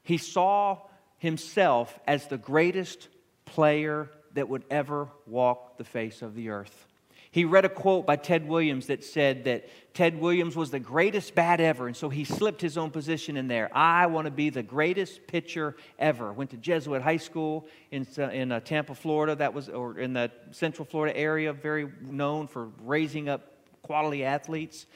He 0.04 0.18
saw 0.18 0.78
himself 1.18 2.00
as 2.08 2.28
the 2.28 2.38
greatest 2.38 3.10
player 3.44 4.10
that 4.36 4.48
would 4.48 4.64
ever 4.72 5.10
walk 5.28 5.78
the 5.78 5.84
face 5.84 6.22
of 6.22 6.34
the 6.34 6.48
earth. 6.48 6.88
He 7.32 7.46
read 7.46 7.64
a 7.64 7.70
quote 7.70 8.08
by 8.08 8.16
Ted 8.16 8.48
Williams 8.48 8.88
that 8.88 9.04
said 9.04 9.44
that 9.44 9.70
Ted 9.94 10.20
Williams 10.20 10.56
was 10.56 10.72
the 10.72 10.80
greatest 10.80 11.36
bat 11.36 11.60
ever, 11.62 11.86
and 11.86 11.96
so 11.96 12.10
he 12.10 12.24
slipped 12.24 12.60
his 12.60 12.76
own 12.76 12.90
position 12.90 13.38
in 13.38 13.48
there. 13.48 13.70
I 13.76 14.08
want 14.08 14.26
to 14.26 14.32
be 14.32 14.50
the 14.50 14.64
greatest 14.64 15.28
pitcher 15.28 15.76
ever. 16.00 16.34
Went 16.34 16.50
to 16.52 16.58
Jesuit 16.58 17.04
High 17.04 17.18
School 17.18 17.68
in, 17.92 18.08
in 18.32 18.52
uh, 18.52 18.62
Tampa, 18.62 18.96
Florida. 18.96 19.36
That 19.36 19.54
was, 19.54 19.70
or 19.70 20.00
in 20.00 20.14
the 20.14 20.32
Central 20.52 20.86
Florida 20.86 21.16
area, 21.16 21.54
very 21.54 21.92
known 22.02 22.48
for 22.48 22.70
raising 22.84 23.30
up 23.30 23.54
quality 23.84 24.24
athletes. 24.24 24.88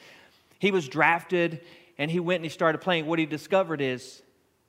He 0.58 0.72
was 0.72 0.88
drafted, 0.88 1.60
and 1.98 2.10
he 2.10 2.18
went 2.18 2.36
and 2.36 2.46
he 2.46 2.50
started 2.50 2.78
playing. 2.78 3.06
What 3.06 3.20
he 3.20 3.26
discovered 3.26 3.80
is 3.80 4.22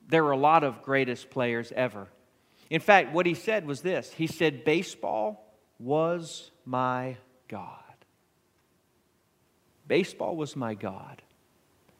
there 0.07 0.23
were 0.23 0.31
a 0.31 0.37
lot 0.37 0.63
of 0.63 0.83
greatest 0.83 1.31
players 1.31 1.71
ever. 1.75 2.09
In 2.69 2.81
fact, 2.81 3.11
what 3.11 3.25
he 3.25 3.33
said 3.33 3.65
was 3.65 3.81
this. 3.81 4.11
He 4.11 4.27
said, 4.27 4.65
"Baseball 4.65 5.41
was 5.79 6.51
my 6.63 7.17
God. 7.47 7.79
Baseball 9.87 10.35
was 10.35 10.55
my 10.55 10.73
God. 10.73 11.21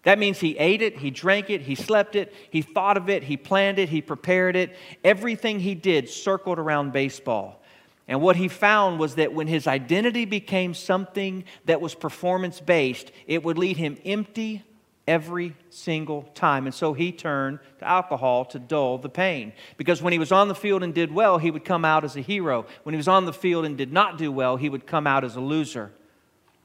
That 0.03 0.19
means 0.19 0.39
he 0.39 0.57
ate 0.57 0.83
it, 0.83 0.99
he 0.99 1.09
drank 1.09 1.49
it, 1.49 1.61
he 1.61 1.73
slept 1.73 2.15
it, 2.15 2.33
he 2.51 2.61
thought 2.61 2.95
of 2.95 3.09
it, 3.09 3.23
he 3.23 3.37
planned 3.37 3.79
it, 3.79 3.89
he 3.89 4.01
prepared 4.01 4.55
it. 4.55 4.75
Everything 5.03 5.59
he 5.59 5.73
did 5.73 6.09
circled 6.09 6.59
around 6.59 6.93
baseball. 6.93 7.61
And 8.07 8.21
what 8.21 8.35
he 8.35 8.47
found 8.47 8.99
was 8.99 9.15
that 9.15 9.33
when 9.33 9.47
his 9.47 9.65
identity 9.65 10.25
became 10.25 10.75
something 10.75 11.43
that 11.65 11.81
was 11.81 11.95
performance 11.95 12.61
based, 12.61 13.11
it 13.25 13.43
would 13.43 13.57
lead 13.57 13.77
him 13.77 13.97
empty 14.05 14.63
every 15.07 15.55
single 15.69 16.23
time. 16.33 16.65
And 16.65 16.73
so 16.73 16.93
he 16.93 17.11
turned 17.11 17.59
to 17.79 17.87
alcohol 17.87 18.45
to 18.45 18.59
dull 18.59 18.97
the 18.97 19.09
pain. 19.09 19.53
Because 19.77 20.01
when 20.01 20.13
he 20.13 20.19
was 20.19 20.31
on 20.31 20.47
the 20.47 20.55
field 20.55 20.83
and 20.83 20.93
did 20.93 21.13
well, 21.13 21.37
he 21.37 21.51
would 21.51 21.65
come 21.65 21.85
out 21.85 22.03
as 22.03 22.15
a 22.15 22.21
hero. 22.21 22.65
When 22.83 22.93
he 22.93 22.97
was 22.97 23.07
on 23.07 23.25
the 23.25 23.33
field 23.33 23.65
and 23.65 23.77
did 23.77 23.93
not 23.93 24.17
do 24.17 24.31
well, 24.31 24.57
he 24.57 24.69
would 24.69 24.87
come 24.87 25.05
out 25.05 25.23
as 25.23 25.35
a 25.35 25.41
loser. 25.41 25.91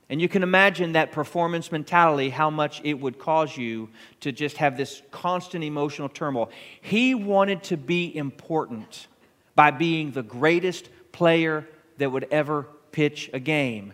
And 0.08 0.20
you 0.20 0.28
can 0.28 0.42
imagine 0.42 0.92
that 0.92 1.12
performance 1.12 1.70
mentality, 1.70 2.30
how 2.30 2.50
much 2.50 2.80
it 2.82 2.94
would 2.94 3.18
cause 3.18 3.56
you 3.56 3.90
to 4.20 4.32
just 4.32 4.56
have 4.56 4.76
this 4.76 5.02
constant 5.12 5.62
emotional 5.62 6.08
turmoil. 6.08 6.50
He 6.80 7.14
wanted 7.14 7.62
to 7.64 7.76
be 7.76 8.16
important 8.16 9.06
by 9.54 9.70
being 9.70 10.10
the 10.10 10.24
greatest 10.24 10.88
player 11.12 11.68
that 11.98 12.10
would 12.10 12.26
ever 12.32 12.66
pitch 12.90 13.30
a 13.32 13.38
game. 13.38 13.92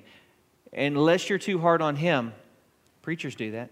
And 0.73 0.97
unless 0.97 1.29
you're 1.29 1.39
too 1.39 1.59
hard 1.59 1.83
on 1.83 1.97
him, 1.97 2.33
preachers 3.03 3.35
do 3.35 3.51
that. 3.51 3.71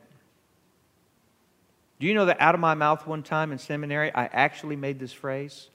Do 1.99 2.07
you 2.07 2.15
know 2.15 2.27
that 2.27 2.41
out 2.41 2.55
of 2.55 2.61
my 2.61 2.75
mouth 2.75 3.07
one 3.07 3.23
time 3.23 3.53
in 3.53 3.59
seminary, 3.59 4.15
I 4.15 4.25
actually 4.27 4.77
made 4.77 4.99
this 4.99 5.13
phrase? 5.13 5.69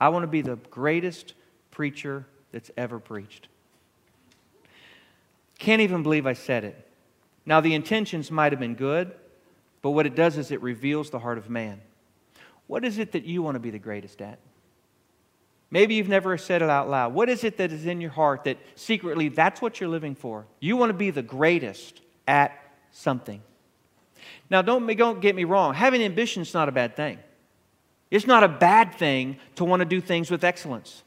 I 0.00 0.10
want 0.10 0.24
to 0.24 0.28
be 0.28 0.42
the 0.42 0.56
greatest 0.70 1.34
preacher 1.70 2.26
that's 2.52 2.70
ever 2.76 2.98
preached. 2.98 3.48
Can't 5.58 5.80
even 5.80 6.02
believe 6.02 6.26
I 6.26 6.34
said 6.34 6.64
it. 6.64 6.88
Now, 7.46 7.60
the 7.60 7.74
intentions 7.74 8.30
might 8.30 8.52
have 8.52 8.60
been 8.60 8.74
good, 8.74 9.12
but 9.80 9.90
what 9.90 10.06
it 10.06 10.14
does 10.14 10.36
is 10.36 10.50
it 10.50 10.62
reveals 10.62 11.10
the 11.10 11.18
heart 11.18 11.38
of 11.38 11.48
man. 11.48 11.80
What 12.66 12.84
is 12.84 12.98
it 12.98 13.12
that 13.12 13.24
you 13.24 13.42
want 13.42 13.56
to 13.56 13.60
be 13.60 13.70
the 13.70 13.78
greatest 13.78 14.20
at? 14.22 14.38
Maybe 15.70 15.94
you've 15.94 16.08
never 16.08 16.36
said 16.36 16.62
it 16.62 16.68
out 16.68 16.90
loud. 16.90 17.14
What 17.14 17.28
is 17.28 17.44
it 17.44 17.56
that 17.56 17.72
is 17.72 17.86
in 17.86 18.00
your 18.00 18.10
heart 18.10 18.44
that 18.44 18.58
secretly 18.74 19.28
that's 19.28 19.62
what 19.62 19.80
you're 19.80 19.88
living 19.88 20.14
for? 20.14 20.46
You 20.60 20.76
want 20.76 20.90
to 20.90 20.94
be 20.94 21.10
the 21.10 21.22
greatest 21.22 22.00
at 22.28 22.52
something. 22.90 23.42
Now, 24.50 24.62
don't, 24.62 24.86
don't 24.96 25.20
get 25.20 25.34
me 25.34 25.44
wrong, 25.44 25.74
having 25.74 26.02
ambition 26.02 26.42
is 26.42 26.54
not 26.54 26.68
a 26.68 26.72
bad 26.72 26.96
thing. 26.96 27.18
It's 28.10 28.26
not 28.26 28.44
a 28.44 28.48
bad 28.48 28.94
thing 28.94 29.38
to 29.56 29.64
want 29.64 29.80
to 29.80 29.86
do 29.86 30.00
things 30.00 30.30
with 30.30 30.44
excellence. 30.44 31.02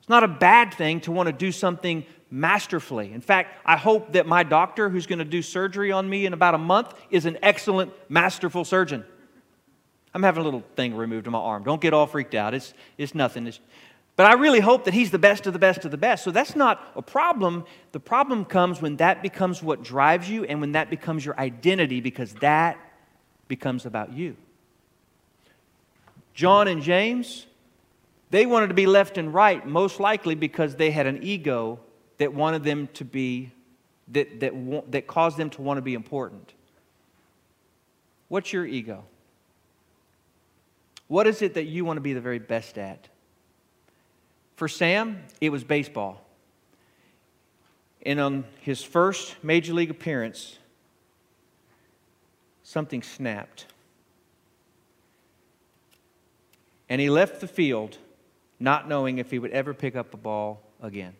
It's 0.00 0.08
not 0.08 0.24
a 0.24 0.28
bad 0.28 0.74
thing 0.74 1.00
to 1.02 1.12
want 1.12 1.28
to 1.28 1.32
do 1.32 1.52
something 1.52 2.04
masterfully. 2.32 3.12
In 3.12 3.20
fact, 3.20 3.54
I 3.64 3.76
hope 3.76 4.14
that 4.14 4.26
my 4.26 4.42
doctor, 4.42 4.88
who's 4.88 5.06
going 5.06 5.20
to 5.20 5.24
do 5.24 5.42
surgery 5.42 5.92
on 5.92 6.08
me 6.08 6.26
in 6.26 6.32
about 6.32 6.54
a 6.54 6.58
month, 6.58 6.92
is 7.10 7.26
an 7.26 7.38
excellent, 7.42 7.92
masterful 8.08 8.64
surgeon. 8.64 9.04
I'm 10.14 10.22
having 10.22 10.40
a 10.40 10.44
little 10.44 10.64
thing 10.74 10.96
removed 10.96 11.26
on 11.26 11.32
my 11.32 11.38
arm. 11.38 11.62
Don't 11.62 11.80
get 11.80 11.94
all 11.94 12.06
freaked 12.06 12.34
out. 12.34 12.54
It's, 12.54 12.74
it's 12.98 13.14
nothing. 13.14 13.46
It's, 13.46 13.60
but 14.16 14.26
I 14.26 14.34
really 14.34 14.60
hope 14.60 14.84
that 14.84 14.94
he's 14.94 15.10
the 15.10 15.18
best 15.18 15.46
of 15.46 15.52
the 15.52 15.58
best 15.58 15.84
of 15.84 15.90
the 15.90 15.96
best. 15.96 16.22
So 16.22 16.30
that's 16.30 16.54
not 16.54 16.92
a 16.94 17.02
problem. 17.02 17.64
The 17.92 18.00
problem 18.00 18.44
comes 18.44 18.82
when 18.82 18.96
that 18.96 19.22
becomes 19.22 19.62
what 19.62 19.82
drives 19.82 20.28
you 20.28 20.44
and 20.44 20.60
when 20.60 20.72
that 20.72 20.90
becomes 20.90 21.24
your 21.24 21.38
identity 21.40 22.00
because 22.00 22.34
that 22.34 22.78
becomes 23.48 23.86
about 23.86 24.12
you. 24.12 24.36
John 26.34 26.68
and 26.68 26.82
James, 26.82 27.46
they 28.30 28.46
wanted 28.46 28.68
to 28.68 28.74
be 28.74 28.86
left 28.86 29.18
and 29.18 29.32
right, 29.32 29.66
most 29.66 29.98
likely 29.98 30.34
because 30.34 30.76
they 30.76 30.90
had 30.90 31.06
an 31.06 31.22
ego 31.22 31.80
that 32.18 32.32
wanted 32.32 32.64
them 32.64 32.88
to 32.94 33.04
be, 33.04 33.50
that, 34.08 34.40
that, 34.40 34.92
that 34.92 35.06
caused 35.06 35.36
them 35.36 35.50
to 35.50 35.62
want 35.62 35.78
to 35.78 35.82
be 35.82 35.94
important? 35.94 36.52
What's 38.28 38.52
your 38.52 38.66
ego? 38.66 39.04
What 41.08 41.26
is 41.26 41.42
it 41.42 41.54
that 41.54 41.64
you 41.64 41.84
want 41.84 41.96
to 41.96 42.02
be 42.02 42.12
the 42.12 42.20
very 42.20 42.38
best 42.38 42.78
at? 42.78 43.08
For 44.62 44.68
Sam, 44.68 45.24
it 45.40 45.50
was 45.50 45.64
baseball. 45.64 46.24
And 48.06 48.20
on 48.20 48.44
his 48.60 48.80
first 48.80 49.34
major 49.42 49.74
league 49.74 49.90
appearance, 49.90 50.56
something 52.62 53.02
snapped. 53.02 53.66
And 56.88 57.00
he 57.00 57.10
left 57.10 57.40
the 57.40 57.48
field 57.48 57.98
not 58.60 58.88
knowing 58.88 59.18
if 59.18 59.32
he 59.32 59.40
would 59.40 59.50
ever 59.50 59.74
pick 59.74 59.96
up 59.96 60.14
a 60.14 60.16
ball 60.16 60.62
again. 60.80 61.14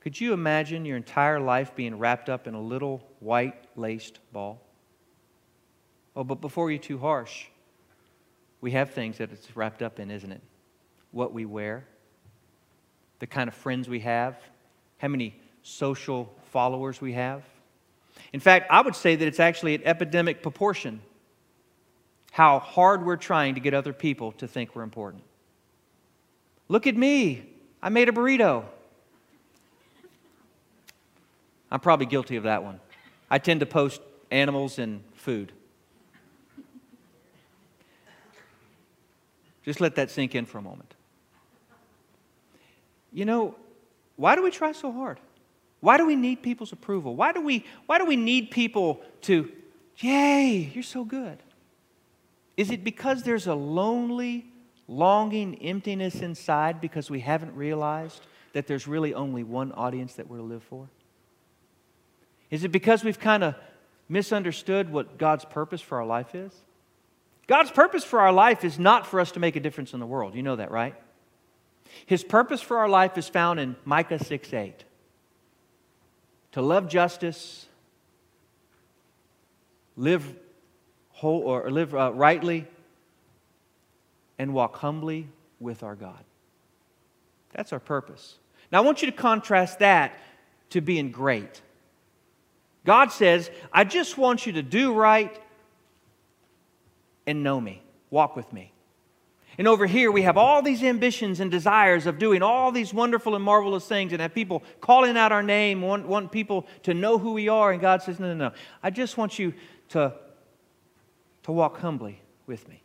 Could 0.00 0.18
you 0.18 0.32
imagine 0.32 0.86
your 0.86 0.96
entire 0.96 1.40
life 1.40 1.76
being 1.76 1.98
wrapped 1.98 2.30
up 2.30 2.46
in 2.46 2.54
a 2.54 2.60
little 2.62 3.06
white 3.20 3.66
laced 3.76 4.18
ball? 4.32 4.62
Oh, 6.16 6.24
but 6.24 6.40
before 6.40 6.70
you're 6.70 6.78
too 6.78 6.96
harsh, 6.96 7.48
we 8.62 8.70
have 8.70 8.92
things 8.92 9.18
that 9.18 9.30
it's 9.30 9.54
wrapped 9.54 9.82
up 9.82 10.00
in, 10.00 10.10
isn't 10.10 10.32
it? 10.32 10.40
What 11.16 11.32
we 11.32 11.46
wear, 11.46 11.86
the 13.20 13.26
kind 13.26 13.48
of 13.48 13.54
friends 13.54 13.88
we 13.88 14.00
have, 14.00 14.36
how 14.98 15.08
many 15.08 15.34
social 15.62 16.30
followers 16.50 17.00
we 17.00 17.14
have. 17.14 17.42
In 18.34 18.40
fact, 18.40 18.66
I 18.70 18.82
would 18.82 18.94
say 18.94 19.16
that 19.16 19.26
it's 19.26 19.40
actually 19.40 19.74
an 19.74 19.82
epidemic 19.86 20.42
proportion 20.42 21.00
how 22.32 22.58
hard 22.58 23.02
we're 23.06 23.16
trying 23.16 23.54
to 23.54 23.62
get 23.62 23.72
other 23.72 23.94
people 23.94 24.32
to 24.32 24.46
think 24.46 24.76
we're 24.76 24.82
important. 24.82 25.22
Look 26.68 26.86
at 26.86 26.94
me. 26.94 27.46
I 27.82 27.88
made 27.88 28.10
a 28.10 28.12
burrito. 28.12 28.66
I'm 31.70 31.80
probably 31.80 32.04
guilty 32.04 32.36
of 32.36 32.42
that 32.42 32.62
one. 32.62 32.78
I 33.30 33.38
tend 33.38 33.60
to 33.60 33.66
post 33.66 34.02
animals 34.30 34.78
and 34.78 35.02
food. 35.14 35.50
Just 39.64 39.80
let 39.80 39.94
that 39.94 40.10
sink 40.10 40.34
in 40.34 40.44
for 40.44 40.58
a 40.58 40.62
moment. 40.62 40.95
You 43.16 43.24
know, 43.24 43.54
why 44.16 44.36
do 44.36 44.42
we 44.42 44.50
try 44.50 44.72
so 44.72 44.92
hard? 44.92 45.18
Why 45.80 45.96
do 45.96 46.04
we 46.06 46.16
need 46.16 46.42
people's 46.42 46.70
approval? 46.72 47.16
Why 47.16 47.32
do 47.32 47.40
we, 47.40 47.64
why 47.86 47.96
do 47.96 48.04
we 48.04 48.14
need 48.14 48.50
people 48.50 49.00
to, 49.22 49.50
yay, 49.96 50.70
you're 50.74 50.82
so 50.82 51.02
good? 51.02 51.38
Is 52.58 52.70
it 52.70 52.84
because 52.84 53.22
there's 53.22 53.46
a 53.46 53.54
lonely, 53.54 54.44
longing 54.86 55.54
emptiness 55.62 56.16
inside 56.16 56.78
because 56.78 57.08
we 57.08 57.20
haven't 57.20 57.56
realized 57.56 58.20
that 58.52 58.66
there's 58.66 58.86
really 58.86 59.14
only 59.14 59.42
one 59.42 59.72
audience 59.72 60.12
that 60.16 60.28
we're 60.28 60.36
to 60.36 60.42
live 60.42 60.62
for? 60.64 60.86
Is 62.50 62.64
it 62.64 62.68
because 62.68 63.02
we've 63.02 63.18
kind 63.18 63.42
of 63.42 63.54
misunderstood 64.10 64.92
what 64.92 65.16
God's 65.16 65.46
purpose 65.46 65.80
for 65.80 65.96
our 65.98 66.06
life 66.06 66.34
is? 66.34 66.52
God's 67.46 67.70
purpose 67.70 68.04
for 68.04 68.20
our 68.20 68.32
life 68.32 68.62
is 68.62 68.78
not 68.78 69.06
for 69.06 69.20
us 69.20 69.32
to 69.32 69.40
make 69.40 69.56
a 69.56 69.60
difference 69.60 69.94
in 69.94 70.00
the 70.00 70.06
world. 70.06 70.34
You 70.34 70.42
know 70.42 70.56
that, 70.56 70.70
right? 70.70 70.94
His 72.06 72.24
purpose 72.24 72.60
for 72.60 72.78
our 72.78 72.88
life 72.88 73.18
is 73.18 73.28
found 73.28 73.60
in 73.60 73.76
Micah 73.84 74.22
6 74.22 74.52
8. 74.52 74.84
To 76.52 76.62
love 76.62 76.88
justice, 76.88 77.66
live 79.96 80.34
whole, 81.10 81.42
or 81.42 81.70
live 81.70 81.94
uh, 81.94 82.12
rightly, 82.12 82.66
and 84.38 84.52
walk 84.52 84.76
humbly 84.76 85.28
with 85.60 85.82
our 85.82 85.94
God. 85.94 86.24
That's 87.52 87.72
our 87.72 87.80
purpose. 87.80 88.38
Now, 88.70 88.82
I 88.82 88.84
want 88.84 89.02
you 89.02 89.10
to 89.10 89.16
contrast 89.16 89.78
that 89.78 90.18
to 90.70 90.80
being 90.80 91.10
great. 91.10 91.62
God 92.84 93.10
says, 93.12 93.50
I 93.72 93.84
just 93.84 94.16
want 94.16 94.46
you 94.46 94.52
to 94.52 94.62
do 94.62 94.92
right 94.92 95.36
and 97.26 97.42
know 97.42 97.60
me, 97.60 97.82
walk 98.10 98.36
with 98.36 98.52
me. 98.52 98.72
And 99.58 99.66
over 99.66 99.86
here, 99.86 100.12
we 100.12 100.22
have 100.22 100.36
all 100.36 100.60
these 100.60 100.82
ambitions 100.82 101.40
and 101.40 101.50
desires 101.50 102.06
of 102.06 102.18
doing 102.18 102.42
all 102.42 102.72
these 102.72 102.92
wonderful 102.92 103.34
and 103.34 103.42
marvelous 103.42 103.86
things 103.86 104.12
and 104.12 104.20
have 104.20 104.34
people 104.34 104.62
calling 104.80 105.16
out 105.16 105.32
our 105.32 105.42
name, 105.42 105.80
want, 105.80 106.06
want 106.06 106.30
people 106.30 106.66
to 106.82 106.92
know 106.92 107.16
who 107.16 107.32
we 107.32 107.48
are. 107.48 107.72
And 107.72 107.80
God 107.80 108.02
says, 108.02 108.20
No, 108.20 108.28
no, 108.28 108.48
no. 108.48 108.54
I 108.82 108.90
just 108.90 109.16
want 109.16 109.38
you 109.38 109.54
to, 109.90 110.12
to 111.44 111.52
walk 111.52 111.78
humbly 111.78 112.20
with 112.46 112.68
me. 112.68 112.82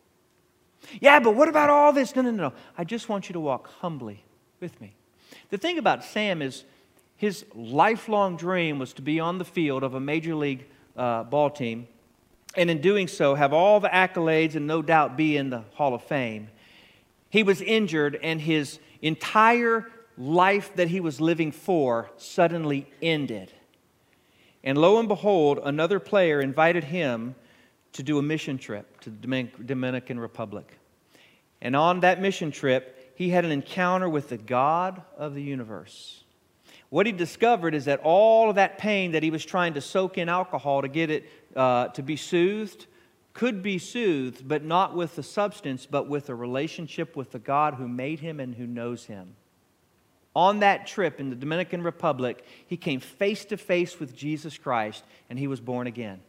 Yeah, 1.00 1.20
but 1.20 1.36
what 1.36 1.50
about 1.50 1.70
all 1.70 1.94
this? 1.94 2.16
No, 2.16 2.22
no, 2.22 2.32
no. 2.32 2.54
I 2.78 2.84
just 2.84 3.10
want 3.10 3.30
you 3.30 3.34
to 3.34 3.40
walk 3.40 3.70
humbly 3.80 4.24
with 4.60 4.80
me. 4.80 4.96
The 5.50 5.58
thing 5.58 5.78
about 5.78 6.04
Sam 6.04 6.42
is, 6.42 6.64
his 7.18 7.46
lifelong 7.54 8.38
dream 8.38 8.80
was 8.80 8.94
to 8.94 9.02
be 9.02 9.20
on 9.20 9.38
the 9.38 9.46
field 9.46 9.84
of 9.84 9.94
a 9.94 10.00
major 10.00 10.36
league 10.36 10.66
uh, 10.96 11.24
ball 11.24 11.50
team, 11.50 11.88
and 12.56 12.70
in 12.70 12.82
doing 12.82 13.08
so, 13.08 13.36
have 13.36 13.54
all 13.54 13.80
the 13.80 13.90
accolades 13.90 14.56
and 14.56 14.68
no 14.68 14.82
doubt 14.82 15.16
be 15.16 15.38
in 15.38 15.50
the 15.50 15.64
Hall 15.76 15.94
of 15.94 16.02
Fame. 16.02 16.50
He 17.32 17.42
was 17.42 17.62
injured, 17.62 18.20
and 18.22 18.40
his 18.40 18.80
entire 19.02 19.90
life 20.18 20.76
that 20.76 20.90
he 20.90 21.00
was 21.00 21.20
living 21.20 21.52
for 21.52 22.12
suddenly 22.18 22.92
ended. 23.02 23.52
And 24.64 24.78
lo 24.78 25.00
and 25.00 25.08
behold, 25.08 25.60
another 25.64 26.00
player 26.00 26.40
invited 26.40 26.84
him 26.84 27.34
to 27.94 28.04
do 28.04 28.20
a 28.20 28.22
mission 28.22 28.58
trip 28.58 29.00
to 29.02 29.10
the 29.10 29.50
Dominican 29.66 30.20
Republic. 30.20 30.78
And 31.62 31.76
on 31.76 32.02
that 32.02 32.22
mission 32.22 32.52
trip, 32.52 33.14
he 33.16 33.30
had 33.30 33.46
an 33.46 33.52
encounter 33.52 34.10
with 34.10 34.30
the 34.30 34.38
God 34.38 35.02
of 35.18 35.34
the 35.34 35.42
universe. 35.42 36.24
What 36.90 37.06
he 37.06 37.14
discovered 37.14 37.74
is 37.74 37.86
that 37.86 38.02
all 38.04 38.50
of 38.50 38.56
that 38.56 38.78
pain 38.78 39.14
that 39.14 39.24
he 39.24 39.32
was 39.32 39.46
trying 39.46 39.76
to 39.76 39.82
soak 39.82 40.18
in 40.18 40.28
alcohol 40.28 40.82
to 40.82 40.90
get 40.90 41.10
it 41.10 41.30
uh, 41.56 41.88
to 41.90 42.04
be 42.04 42.18
soothed, 42.18 42.86
could 43.34 43.64
be 43.64 43.78
soothed, 43.78 44.48
but 44.48 44.64
not 44.64 44.96
with 44.96 45.16
the 45.16 45.24
substance, 45.24 45.86
but 45.90 46.08
with 46.08 46.30
a 46.30 46.36
relationship 46.36 47.16
with 47.16 47.32
the 47.32 47.40
God 47.40 47.76
who 47.76 47.88
made 47.88 48.20
him 48.20 48.40
and 48.40 48.56
who 48.56 48.68
knows 48.68 49.06
him. 49.06 49.36
On 50.36 50.60
that 50.60 50.88
trip 50.88 51.20
in 51.20 51.30
the 51.30 51.36
Dominican 51.36 51.84
Republic, 51.84 52.46
he 52.66 52.78
came 52.78 53.00
face 53.00 53.46
to 53.46 53.58
face 53.58 54.00
with 54.00 54.16
Jesus 54.16 54.58
Christ 54.58 55.04
and 55.30 55.38
he 55.38 55.48
was 55.48 55.60
born 55.60 55.88
again. 55.88 56.22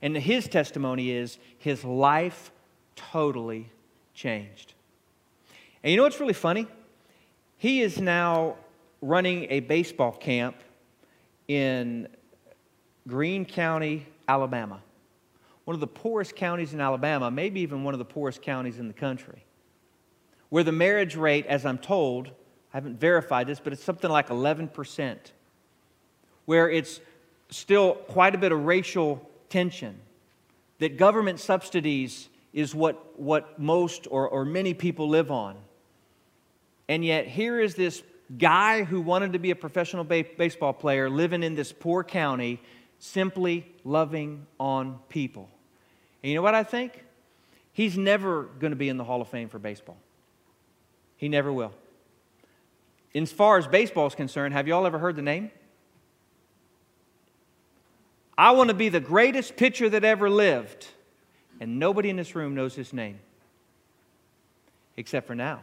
And 0.00 0.16
his 0.16 0.46
testimony 0.46 1.10
is 1.10 1.38
his 1.58 1.84
life 1.84 2.52
totally 2.94 3.70
changed. 4.14 4.74
And 5.82 5.90
you 5.90 5.96
know 5.96 6.04
what's 6.04 6.20
really 6.20 6.32
funny? 6.32 6.66
He 7.56 7.82
is 7.82 8.00
now 8.00 8.56
running 9.00 9.46
a 9.50 9.60
baseball 9.60 10.12
camp 10.12 10.56
in 11.48 12.08
Greene 13.06 13.44
County, 13.44 14.06
Alabama. 14.28 14.80
One 15.68 15.74
of 15.74 15.80
the 15.80 15.86
poorest 15.86 16.34
counties 16.34 16.72
in 16.72 16.80
Alabama, 16.80 17.30
maybe 17.30 17.60
even 17.60 17.84
one 17.84 17.92
of 17.92 17.98
the 17.98 18.04
poorest 18.06 18.40
counties 18.40 18.78
in 18.78 18.88
the 18.88 18.94
country. 18.94 19.44
Where 20.48 20.64
the 20.64 20.72
marriage 20.72 21.14
rate, 21.14 21.44
as 21.44 21.66
I'm 21.66 21.76
told, 21.76 22.28
I 22.28 22.78
haven't 22.78 22.98
verified 22.98 23.48
this, 23.48 23.60
but 23.60 23.74
it's 23.74 23.84
something 23.84 24.10
like 24.10 24.28
11%. 24.28 25.18
Where 26.46 26.70
it's 26.70 27.00
still 27.50 27.96
quite 27.96 28.34
a 28.34 28.38
bit 28.38 28.50
of 28.50 28.64
racial 28.64 29.28
tension. 29.50 30.00
That 30.78 30.96
government 30.96 31.38
subsidies 31.38 32.30
is 32.54 32.74
what, 32.74 33.20
what 33.20 33.58
most 33.58 34.06
or, 34.10 34.26
or 34.26 34.46
many 34.46 34.72
people 34.72 35.06
live 35.10 35.30
on. 35.30 35.54
And 36.88 37.04
yet, 37.04 37.26
here 37.26 37.60
is 37.60 37.74
this 37.74 38.02
guy 38.38 38.84
who 38.84 39.02
wanted 39.02 39.34
to 39.34 39.38
be 39.38 39.50
a 39.50 39.56
professional 39.56 40.04
ba- 40.04 40.24
baseball 40.38 40.72
player 40.72 41.10
living 41.10 41.42
in 41.42 41.56
this 41.56 41.74
poor 41.74 42.02
county, 42.02 42.58
simply 42.98 43.70
loving 43.84 44.46
on 44.58 44.98
people. 45.10 45.50
And 46.22 46.30
you 46.30 46.36
know 46.36 46.42
what 46.42 46.54
I 46.54 46.64
think? 46.64 47.04
He's 47.72 47.96
never 47.96 48.44
going 48.44 48.72
to 48.72 48.76
be 48.76 48.88
in 48.88 48.96
the 48.96 49.04
Hall 49.04 49.22
of 49.22 49.28
Fame 49.28 49.48
for 49.48 49.58
baseball. 49.58 49.98
He 51.16 51.28
never 51.28 51.52
will. 51.52 51.72
As 53.14 53.32
far 53.32 53.58
as 53.58 53.66
baseball 53.66 54.06
is 54.06 54.14
concerned, 54.14 54.54
have 54.54 54.66
you 54.68 54.74
all 54.74 54.86
ever 54.86 54.98
heard 54.98 55.16
the 55.16 55.22
name? 55.22 55.50
I 58.36 58.52
want 58.52 58.68
to 58.68 58.74
be 58.74 58.88
the 58.88 59.00
greatest 59.00 59.56
pitcher 59.56 59.88
that 59.88 60.04
ever 60.04 60.30
lived. 60.30 60.86
And 61.60 61.78
nobody 61.78 62.08
in 62.08 62.16
this 62.16 62.36
room 62.36 62.54
knows 62.54 62.76
his 62.76 62.92
name, 62.92 63.18
except 64.96 65.26
for 65.26 65.34
now. 65.34 65.60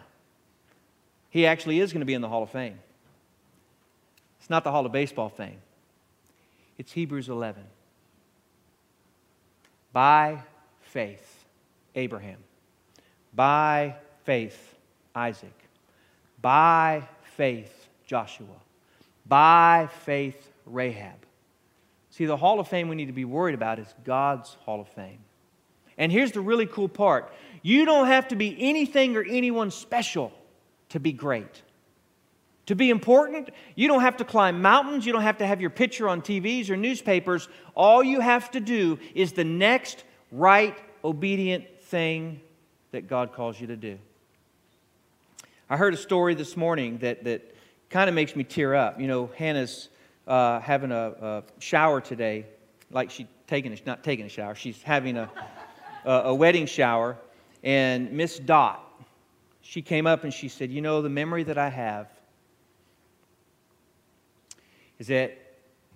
He 1.29 1.45
actually 1.45 1.79
is 1.79 1.93
going 1.93 2.01
to 2.01 2.05
be 2.05 2.13
in 2.13 2.21
the 2.21 2.27
Hall 2.27 2.43
of 2.43 2.49
Fame. 2.49 2.79
It's 4.39 4.49
not 4.49 4.63
the 4.63 4.71
Hall 4.71 4.85
of 4.85 4.91
Baseball 4.91 5.29
Fame, 5.29 5.61
it's 6.77 6.91
Hebrews 6.91 7.29
11. 7.29 7.63
By 9.95 10.39
faith, 10.81 11.45
Abraham. 11.95 12.39
By 13.33 13.95
faith, 14.25 14.75
Isaac. 15.15 15.57
By 16.41 17.07
faith, 17.37 17.87
Joshua. 18.05 18.59
By 19.25 19.87
faith, 20.03 20.51
Rahab. 20.65 21.15
See, 22.09 22.25
the 22.25 22.35
Hall 22.35 22.59
of 22.59 22.67
Fame 22.67 22.89
we 22.89 22.97
need 22.97 23.05
to 23.05 23.13
be 23.13 23.23
worried 23.23 23.55
about 23.55 23.79
is 23.79 23.87
God's 24.03 24.57
Hall 24.65 24.81
of 24.81 24.89
Fame. 24.89 25.19
And 25.97 26.11
here's 26.11 26.33
the 26.33 26.41
really 26.41 26.65
cool 26.65 26.89
part 26.89 27.31
you 27.61 27.85
don't 27.85 28.07
have 28.07 28.27
to 28.27 28.35
be 28.35 28.53
anything 28.59 29.15
or 29.15 29.23
anyone 29.23 29.71
special 29.71 30.33
to 30.89 30.99
be 30.99 31.13
great. 31.13 31.61
To 32.67 32.75
be 32.75 32.89
important, 32.89 33.49
you 33.75 33.87
don't 33.87 34.01
have 34.01 34.17
to 34.17 34.25
climb 34.25 34.61
mountains, 34.61 35.05
you 35.05 35.13
don't 35.13 35.21
have 35.21 35.37
to 35.37 35.45
have 35.45 35.61
your 35.61 35.69
picture 35.69 36.09
on 36.09 36.21
TVs 36.21 36.69
or 36.69 36.75
newspapers. 36.75 37.47
All 37.75 38.03
you 38.03 38.21
have 38.21 38.49
to 38.51 38.59
do 38.59 38.97
is 39.13 39.33
the 39.33 39.43
next 39.43 40.03
right, 40.31 40.75
obedient 41.03 41.65
thing 41.83 42.41
that 42.91 43.07
God 43.07 43.33
calls 43.33 43.59
you 43.59 43.67
to 43.67 43.75
do. 43.75 43.99
I 45.69 45.77
heard 45.77 45.93
a 45.93 45.97
story 45.97 46.33
this 46.33 46.57
morning 46.57 46.97
that, 46.99 47.23
that 47.25 47.55
kind 47.89 48.09
of 48.09 48.15
makes 48.15 48.35
me 48.35 48.43
tear 48.43 48.73
up. 48.73 48.99
You 48.99 49.07
know, 49.07 49.29
Hannah's 49.35 49.89
uh, 50.27 50.59
having 50.59 50.91
a, 50.91 51.13
a, 51.21 51.43
shower 51.59 52.01
today, 52.01 52.45
like 52.91 53.11
she's 53.11 53.27
taking 53.47 53.73
a, 53.73 53.77
not 53.85 54.03
taking 54.03 54.25
a 54.25 54.29
shower, 54.29 54.55
she's 54.55 54.81
having 54.81 55.17
a, 55.17 55.29
a, 56.03 56.11
a 56.11 56.35
wedding 56.35 56.65
shower. 56.65 57.15
And 57.63 58.11
Miss 58.11 58.39
Dot, 58.39 58.81
she 59.61 59.81
came 59.81 60.07
up 60.07 60.23
and 60.23 60.33
she 60.33 60.47
said, 60.47 60.71
You 60.71 60.81
know, 60.81 61.01
the 61.01 61.09
memory 61.09 61.43
that 61.43 61.57
I 61.57 61.69
have 61.69 62.14
is 64.99 65.07
that 65.07 65.37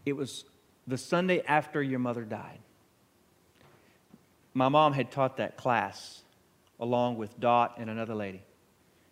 it 0.06 0.14
was 0.14 0.46
the 0.88 0.98
Sunday 0.98 1.42
after 1.48 1.82
your 1.82 2.00
mother 2.00 2.24
died. 2.24 2.60
My 4.54 4.70
mom 4.70 4.94
had 4.94 5.12
taught 5.12 5.38
that 5.38 5.58
class 5.58 6.22
along 6.80 7.18
with 7.18 7.40
Dot 7.40 7.76
and 7.78 7.90
another 7.90 8.16
lady, 8.16 8.42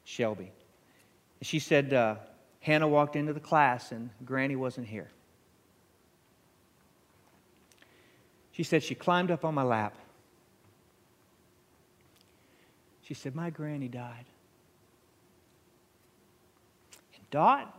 Shelby. 0.04 0.52
She 1.42 1.60
said, 1.60 1.94
uh, 1.94 2.16
Hannah 2.60 2.88
walked 2.88 3.16
into 3.16 3.34
the 3.34 3.40
class 3.40 3.92
and 3.92 4.10
Granny 4.26 4.56
wasn't 4.56 4.88
here. 4.88 5.10
She 8.52 8.64
said, 8.64 8.82
She 8.84 8.96
climbed 8.96 9.30
up 9.30 9.46
on 9.46 9.54
my 9.54 9.62
lap. 9.62 9.96
She 13.04 13.14
said, 13.14 13.36
My 13.36 13.52
granny 13.52 13.88
died. 13.88 14.26
And 17.16 17.30
Dot, 17.30 17.77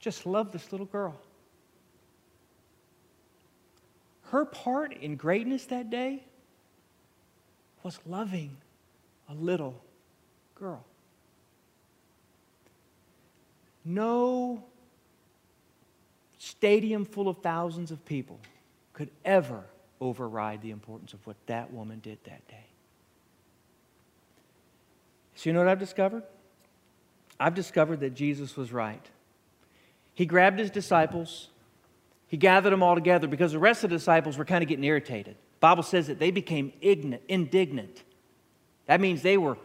just 0.00 0.26
loved 0.26 0.52
this 0.52 0.70
little 0.72 0.86
girl. 0.86 1.14
Her 4.30 4.44
part 4.44 4.92
in 4.92 5.16
greatness 5.16 5.64
that 5.66 5.90
day 5.90 6.22
was 7.82 7.98
loving 8.06 8.56
a 9.28 9.34
little 9.34 9.80
girl. 10.54 10.84
No 13.84 14.62
stadium 16.38 17.04
full 17.04 17.28
of 17.28 17.38
thousands 17.38 17.90
of 17.90 18.04
people 18.04 18.38
could 18.92 19.10
ever 19.24 19.64
override 20.00 20.60
the 20.62 20.70
importance 20.70 21.14
of 21.14 21.26
what 21.26 21.36
that 21.46 21.72
woman 21.72 22.00
did 22.00 22.18
that 22.24 22.46
day. 22.48 22.66
So, 25.34 25.48
you 25.48 25.54
know 25.54 25.60
what 25.60 25.68
I've 25.68 25.78
discovered? 25.78 26.24
I've 27.40 27.54
discovered 27.54 28.00
that 28.00 28.14
Jesus 28.14 28.56
was 28.56 28.72
right. 28.72 29.04
He 30.18 30.26
grabbed 30.26 30.58
his 30.58 30.72
disciples, 30.72 31.46
he 32.26 32.36
gathered 32.36 32.72
them 32.72 32.82
all 32.82 32.96
together 32.96 33.28
because 33.28 33.52
the 33.52 33.60
rest 33.60 33.84
of 33.84 33.90
the 33.90 33.96
disciples 33.96 34.36
were 34.36 34.44
kind 34.44 34.64
of 34.64 34.68
getting 34.68 34.82
irritated. 34.82 35.36
Bible 35.60 35.84
says 35.84 36.08
that 36.08 36.18
they 36.18 36.32
became 36.32 36.72
indignant. 36.82 38.02
That 38.86 39.00
means 39.00 39.22
they 39.22 39.38
were, 39.38 39.56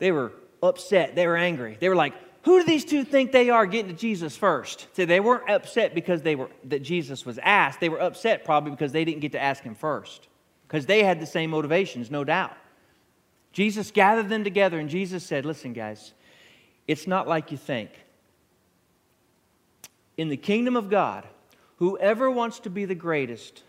they 0.00 0.10
were 0.10 0.32
upset, 0.64 1.14
they 1.14 1.28
were 1.28 1.36
angry. 1.36 1.76
They 1.78 1.88
were 1.88 1.94
like, 1.94 2.12
who 2.42 2.58
do 2.58 2.66
these 2.66 2.84
two 2.84 3.04
think 3.04 3.30
they 3.30 3.50
are 3.50 3.66
getting 3.66 3.92
to 3.92 3.96
Jesus 3.96 4.36
first? 4.36 4.88
See, 4.96 5.04
they 5.04 5.20
weren't 5.20 5.48
upset 5.48 5.94
because 5.94 6.22
they 6.22 6.34
were 6.34 6.50
that 6.64 6.82
Jesus 6.82 7.24
was 7.24 7.38
asked. 7.38 7.78
They 7.78 7.88
were 7.88 8.02
upset 8.02 8.44
probably 8.44 8.72
because 8.72 8.90
they 8.90 9.04
didn't 9.04 9.20
get 9.20 9.30
to 9.30 9.40
ask 9.40 9.62
him 9.62 9.76
first. 9.76 10.26
Because 10.66 10.86
they 10.86 11.04
had 11.04 11.20
the 11.20 11.26
same 11.26 11.50
motivations, 11.50 12.10
no 12.10 12.24
doubt. 12.24 12.56
Jesus 13.52 13.92
gathered 13.92 14.28
them 14.28 14.42
together 14.42 14.80
and 14.80 14.88
Jesus 14.88 15.22
said, 15.22 15.46
Listen, 15.46 15.72
guys, 15.72 16.14
it's 16.88 17.06
not 17.06 17.28
like 17.28 17.52
you 17.52 17.56
think. 17.56 17.90
In 20.18 20.28
the 20.28 20.36
kingdom 20.36 20.76
of 20.76 20.90
God, 20.90 21.26
whoever 21.76 22.30
wants 22.30 22.58
to 22.60 22.70
be 22.70 22.84
the 22.84 22.94
greatest 22.94 23.62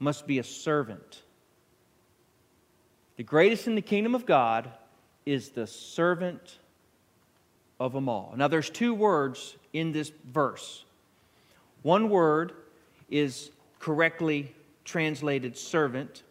must 0.00 0.26
be 0.26 0.38
a 0.40 0.44
servant. 0.44 1.22
The 3.16 3.22
greatest 3.22 3.68
in 3.68 3.76
the 3.76 3.82
kingdom 3.82 4.14
of 4.14 4.26
God 4.26 4.68
is 5.24 5.50
the 5.50 5.66
servant 5.66 6.58
of 7.78 7.92
them 7.92 8.08
all. 8.08 8.34
Now, 8.36 8.48
there's 8.48 8.70
two 8.70 8.92
words 8.92 9.56
in 9.72 9.92
this 9.92 10.10
verse. 10.32 10.84
One 11.82 12.10
word 12.10 12.52
is 13.08 13.50
correctly 13.78 14.52
translated 14.84 15.56
servant, 15.56 16.24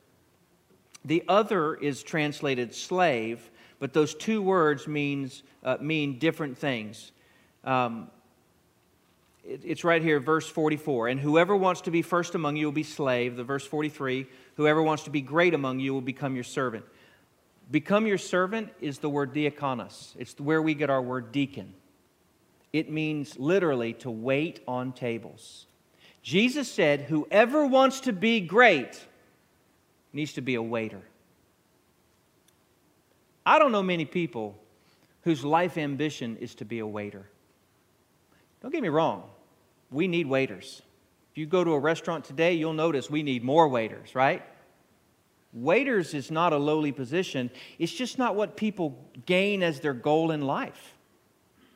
the 1.05 1.23
other 1.29 1.75
is 1.75 2.03
translated 2.03 2.75
slave, 2.75 3.49
but 3.79 3.93
those 3.93 4.13
two 4.13 4.41
words 4.41 4.87
means, 4.87 5.43
uh, 5.63 5.77
mean 5.79 6.19
different 6.19 6.57
things. 6.57 7.13
Um, 7.63 8.09
it's 9.49 9.83
right 9.83 10.01
here, 10.01 10.19
verse 10.19 10.47
44. 10.47 11.07
And 11.07 11.19
whoever 11.19 11.55
wants 11.55 11.81
to 11.81 11.91
be 11.91 12.01
first 12.01 12.35
among 12.35 12.55
you 12.55 12.67
will 12.67 12.71
be 12.71 12.83
slave. 12.83 13.35
The 13.35 13.43
verse 13.43 13.65
43. 13.65 14.27
Whoever 14.55 14.81
wants 14.81 15.03
to 15.03 15.09
be 15.09 15.21
great 15.21 15.53
among 15.53 15.79
you 15.79 15.93
will 15.93 16.01
become 16.01 16.35
your 16.35 16.43
servant. 16.43 16.85
Become 17.71 18.07
your 18.07 18.17
servant 18.17 18.69
is 18.79 18.99
the 18.99 19.09
word 19.09 19.33
diakonos. 19.33 20.15
It's 20.17 20.39
where 20.39 20.61
we 20.61 20.73
get 20.73 20.89
our 20.89 21.01
word 21.01 21.31
deacon. 21.31 21.73
It 22.73 22.91
means 22.91 23.39
literally 23.39 23.93
to 23.93 24.11
wait 24.11 24.61
on 24.67 24.93
tables. 24.93 25.65
Jesus 26.21 26.71
said, 26.71 27.01
Whoever 27.01 27.65
wants 27.65 28.01
to 28.01 28.13
be 28.13 28.41
great 28.41 29.03
needs 30.13 30.33
to 30.33 30.41
be 30.41 30.55
a 30.55 30.61
waiter. 30.61 31.01
I 33.45 33.57
don't 33.57 33.71
know 33.71 33.81
many 33.81 34.05
people 34.05 34.59
whose 35.21 35.43
life 35.43 35.77
ambition 35.77 36.37
is 36.37 36.55
to 36.55 36.65
be 36.65 36.79
a 36.79 36.87
waiter. 36.87 37.27
Don't 38.61 38.71
get 38.71 38.81
me 38.81 38.89
wrong, 38.89 39.23
we 39.91 40.07
need 40.07 40.27
waiters. 40.27 40.81
If 41.31 41.37
you 41.37 41.45
go 41.45 41.63
to 41.63 41.71
a 41.71 41.79
restaurant 41.79 42.25
today, 42.25 42.53
you'll 42.53 42.73
notice 42.73 43.09
we 43.09 43.23
need 43.23 43.43
more 43.43 43.67
waiters, 43.67 44.15
right? 44.15 44.43
Waiters 45.53 46.13
is 46.13 46.29
not 46.29 46.53
a 46.53 46.57
lowly 46.57 46.91
position. 46.91 47.49
It's 47.79 47.91
just 47.91 48.17
not 48.17 48.35
what 48.35 48.55
people 48.55 48.97
gain 49.25 49.63
as 49.63 49.79
their 49.79 49.93
goal 49.93 50.31
in 50.31 50.41
life, 50.41 50.95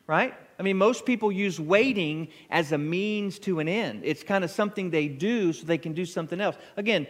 right? 0.06 0.34
I 0.58 0.62
mean, 0.62 0.76
most 0.76 1.04
people 1.04 1.32
use 1.32 1.58
waiting 1.58 2.28
as 2.50 2.70
a 2.70 2.78
means 2.78 3.40
to 3.40 3.58
an 3.58 3.68
end. 3.68 4.02
It's 4.04 4.22
kind 4.22 4.44
of 4.44 4.50
something 4.50 4.90
they 4.90 5.08
do 5.08 5.52
so 5.52 5.66
they 5.66 5.78
can 5.78 5.92
do 5.92 6.04
something 6.04 6.40
else. 6.40 6.56
Again, 6.76 7.08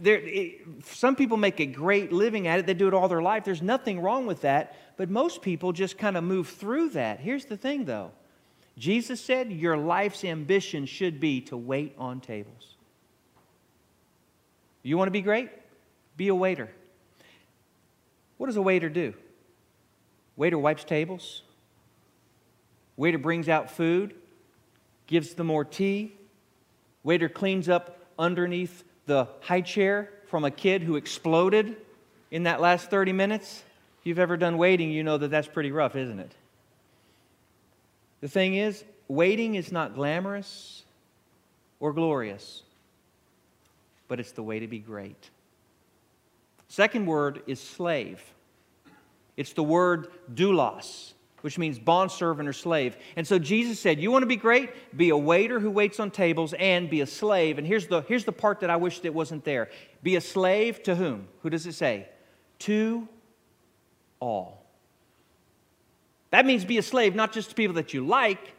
there, 0.00 0.18
it, 0.18 0.62
some 0.84 1.14
people 1.14 1.36
make 1.36 1.60
a 1.60 1.66
great 1.66 2.12
living 2.12 2.48
at 2.48 2.58
it, 2.58 2.66
they 2.66 2.74
do 2.74 2.88
it 2.88 2.94
all 2.94 3.06
their 3.06 3.22
life. 3.22 3.44
There's 3.44 3.62
nothing 3.62 4.00
wrong 4.00 4.26
with 4.26 4.40
that, 4.40 4.76
but 4.96 5.08
most 5.08 5.42
people 5.42 5.72
just 5.72 5.96
kind 5.96 6.16
of 6.16 6.24
move 6.24 6.48
through 6.48 6.90
that. 6.90 7.20
Here's 7.20 7.44
the 7.44 7.56
thing, 7.56 7.84
though 7.84 8.10
Jesus 8.78 9.20
said 9.20 9.52
your 9.52 9.76
life's 9.76 10.24
ambition 10.24 10.86
should 10.86 11.20
be 11.20 11.42
to 11.42 11.56
wait 11.56 11.94
on 11.98 12.20
tables. 12.20 12.74
You 14.82 14.96
want 14.96 15.08
to 15.08 15.12
be 15.12 15.22
great? 15.22 15.50
Be 16.16 16.28
a 16.28 16.34
waiter. 16.34 16.70
What 18.38 18.46
does 18.46 18.56
a 18.56 18.62
waiter 18.62 18.88
do? 18.88 19.12
Waiter 20.36 20.58
wipes 20.58 20.84
tables. 20.84 21.42
Waiter 22.96 23.18
brings 23.18 23.48
out 23.48 23.70
food, 23.70 24.14
gives 25.06 25.34
them 25.34 25.48
more 25.48 25.64
tea. 25.64 26.14
Waiter 27.02 27.28
cleans 27.28 27.68
up 27.68 27.98
underneath 28.18 28.84
the 29.06 29.26
high 29.40 29.60
chair 29.60 30.10
from 30.28 30.44
a 30.44 30.50
kid 30.50 30.82
who 30.82 30.96
exploded 30.96 31.76
in 32.30 32.44
that 32.44 32.60
last 32.60 32.90
30 32.90 33.12
minutes. 33.12 33.62
If 34.00 34.06
you've 34.06 34.18
ever 34.18 34.36
done 34.36 34.56
waiting, 34.56 34.90
you 34.90 35.02
know 35.02 35.18
that 35.18 35.28
that's 35.28 35.48
pretty 35.48 35.72
rough, 35.72 35.96
isn't 35.96 36.18
it? 36.18 36.32
The 38.20 38.28
thing 38.28 38.54
is, 38.54 38.84
waiting 39.08 39.54
is 39.54 39.72
not 39.72 39.94
glamorous 39.94 40.82
or 41.80 41.92
glorious, 41.92 42.62
but 44.08 44.20
it's 44.20 44.32
the 44.32 44.42
way 44.42 44.60
to 44.60 44.68
be 44.68 44.78
great. 44.78 45.30
Second 46.68 47.06
word 47.06 47.42
is 47.46 47.60
slave. 47.60 48.22
It's 49.36 49.54
the 49.54 49.62
word 49.62 50.08
doulos, 50.34 51.14
which 51.40 51.58
means 51.58 51.78
bondservant 51.78 52.48
or 52.48 52.52
slave. 52.52 52.96
And 53.16 53.26
so 53.26 53.38
Jesus 53.38 53.80
said, 53.80 53.98
You 53.98 54.10
want 54.10 54.22
to 54.22 54.26
be 54.26 54.36
great? 54.36 54.70
Be 54.96 55.08
a 55.08 55.16
waiter 55.16 55.58
who 55.58 55.70
waits 55.70 55.98
on 55.98 56.10
tables 56.10 56.52
and 56.52 56.90
be 56.90 57.00
a 57.00 57.06
slave. 57.06 57.58
And 57.58 57.66
here's 57.66 57.86
the, 57.86 58.02
here's 58.02 58.24
the 58.24 58.32
part 58.32 58.60
that 58.60 58.70
I 58.70 58.76
wish 58.76 59.00
that 59.00 59.14
wasn't 59.14 59.44
there. 59.44 59.70
Be 60.02 60.16
a 60.16 60.20
slave 60.20 60.82
to 60.84 60.94
whom? 60.94 61.26
Who 61.42 61.50
does 61.50 61.66
it 61.66 61.72
say? 61.72 62.08
To 62.60 63.08
all. 64.20 64.59
That 66.30 66.46
means 66.46 66.64
be 66.64 66.78
a 66.78 66.82
slave 66.82 67.14
not 67.14 67.32
just 67.32 67.50
to 67.50 67.54
people 67.54 67.74
that 67.74 67.92
you 67.92 68.06
like, 68.06 68.54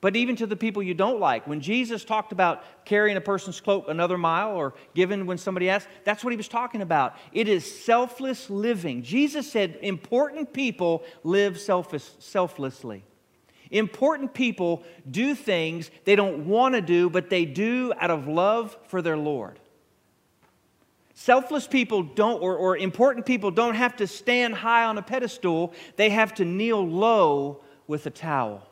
but 0.00 0.14
even 0.14 0.36
to 0.36 0.46
the 0.46 0.56
people 0.56 0.82
you 0.82 0.94
don't 0.94 1.18
like. 1.18 1.46
When 1.46 1.60
Jesus 1.60 2.04
talked 2.04 2.30
about 2.30 2.62
carrying 2.84 3.16
a 3.16 3.20
person's 3.20 3.60
cloak 3.60 3.86
another 3.88 4.18
mile 4.18 4.54
or 4.54 4.74
giving 4.94 5.26
when 5.26 5.38
somebody 5.38 5.70
asks, 5.70 5.90
that's 6.04 6.22
what 6.22 6.32
he 6.32 6.36
was 6.36 6.48
talking 6.48 6.82
about. 6.82 7.16
It 7.32 7.48
is 7.48 7.84
selfless 7.84 8.50
living. 8.50 9.02
Jesus 9.02 9.50
said 9.50 9.78
important 9.82 10.52
people 10.52 11.02
live 11.24 11.58
selfish, 11.58 12.04
selflessly. 12.18 13.04
Important 13.70 14.32
people 14.32 14.84
do 15.10 15.34
things 15.34 15.90
they 16.04 16.14
don't 16.14 16.46
want 16.46 16.74
to 16.74 16.80
do, 16.80 17.10
but 17.10 17.30
they 17.30 17.44
do 17.44 17.92
out 17.98 18.10
of 18.10 18.28
love 18.28 18.76
for 18.88 19.02
their 19.02 19.16
Lord. 19.16 19.58
Selfless 21.18 21.66
people 21.66 22.02
don't, 22.02 22.42
or, 22.42 22.54
or 22.54 22.76
important 22.76 23.24
people 23.24 23.50
don't 23.50 23.74
have 23.74 23.96
to 23.96 24.06
stand 24.06 24.54
high 24.54 24.84
on 24.84 24.98
a 24.98 25.02
pedestal, 25.02 25.72
they 25.96 26.10
have 26.10 26.34
to 26.34 26.44
kneel 26.44 26.86
low 26.86 27.62
with 27.86 28.04
a 28.04 28.10
towel. 28.10 28.68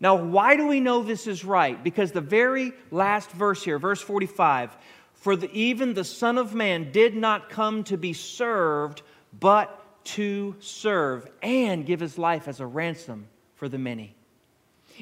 Now, 0.00 0.14
why 0.14 0.56
do 0.56 0.66
we 0.66 0.80
know 0.80 1.02
this 1.02 1.26
is 1.26 1.44
right? 1.44 1.84
Because 1.84 2.12
the 2.12 2.22
very 2.22 2.72
last 2.90 3.30
verse 3.32 3.62
here, 3.62 3.78
verse 3.78 4.00
45, 4.00 4.74
for 5.12 5.36
the, 5.36 5.52
even 5.52 5.92
the 5.92 6.04
Son 6.04 6.38
of 6.38 6.54
Man 6.54 6.90
did 6.90 7.14
not 7.14 7.50
come 7.50 7.84
to 7.84 7.98
be 7.98 8.14
served, 8.14 9.02
but 9.38 9.78
to 10.04 10.56
serve 10.58 11.28
and 11.42 11.84
give 11.84 12.00
his 12.00 12.16
life 12.16 12.48
as 12.48 12.60
a 12.60 12.66
ransom 12.66 13.28
for 13.56 13.68
the 13.68 13.78
many. 13.78 14.16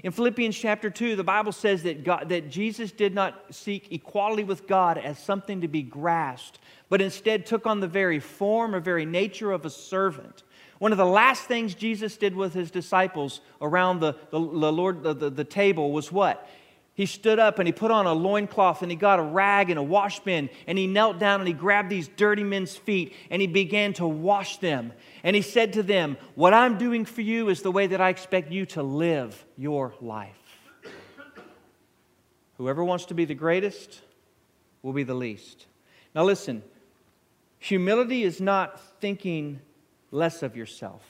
In 0.02 0.12
Philippians 0.12 0.56
chapter 0.56 0.90
2, 0.90 1.16
the 1.16 1.24
Bible 1.24 1.52
says 1.52 1.82
that, 1.82 2.04
God, 2.04 2.28
that 2.28 2.50
Jesus 2.50 2.92
did 2.92 3.14
not 3.14 3.34
seek 3.50 3.92
equality 3.92 4.44
with 4.44 4.66
God 4.66 4.98
as 4.98 5.18
something 5.18 5.60
to 5.60 5.68
be 5.68 5.82
grasped, 5.82 6.58
but 6.88 7.00
instead 7.00 7.46
took 7.46 7.66
on 7.66 7.80
the 7.80 7.88
very 7.88 8.20
form 8.20 8.74
or 8.74 8.80
very 8.80 9.04
nature 9.04 9.52
of 9.52 9.64
a 9.64 9.70
servant. 9.70 10.42
One 10.78 10.92
of 10.92 10.98
the 10.98 11.04
last 11.04 11.44
things 11.44 11.74
Jesus 11.74 12.16
did 12.16 12.34
with 12.34 12.54
his 12.54 12.70
disciples 12.70 13.42
around 13.60 14.00
the, 14.00 14.14
the, 14.30 14.38
the 14.38 14.72
Lord, 14.72 15.02
the, 15.02 15.12
the, 15.12 15.30
the 15.30 15.44
table 15.44 15.92
was 15.92 16.10
what? 16.10 16.48
He 17.00 17.06
stood 17.06 17.38
up 17.38 17.58
and 17.58 17.66
he 17.66 17.72
put 17.72 17.90
on 17.90 18.04
a 18.04 18.12
loincloth 18.12 18.82
and 18.82 18.90
he 18.90 18.94
got 18.94 19.18
a 19.18 19.22
rag 19.22 19.70
and 19.70 19.78
a 19.78 19.82
wash 19.82 20.20
bin 20.20 20.50
and 20.66 20.76
he 20.76 20.86
knelt 20.86 21.18
down 21.18 21.40
and 21.40 21.48
he 21.48 21.54
grabbed 21.54 21.88
these 21.88 22.08
dirty 22.08 22.44
men's 22.44 22.76
feet 22.76 23.14
and 23.30 23.40
he 23.40 23.48
began 23.48 23.94
to 23.94 24.06
wash 24.06 24.58
them. 24.58 24.92
And 25.24 25.34
he 25.34 25.40
said 25.40 25.72
to 25.72 25.82
them, 25.82 26.18
What 26.34 26.52
I'm 26.52 26.76
doing 26.76 27.06
for 27.06 27.22
you 27.22 27.48
is 27.48 27.62
the 27.62 27.72
way 27.72 27.86
that 27.86 28.02
I 28.02 28.10
expect 28.10 28.52
you 28.52 28.66
to 28.66 28.82
live 28.82 29.46
your 29.56 29.94
life. 30.02 30.36
Whoever 32.58 32.84
wants 32.84 33.06
to 33.06 33.14
be 33.14 33.24
the 33.24 33.34
greatest 33.34 34.02
will 34.82 34.92
be 34.92 35.02
the 35.02 35.14
least. 35.14 35.68
Now, 36.14 36.24
listen, 36.24 36.62
humility 37.58 38.24
is 38.24 38.42
not 38.42 38.78
thinking 39.00 39.60
less 40.10 40.42
of 40.42 40.54
yourself. 40.54 41.02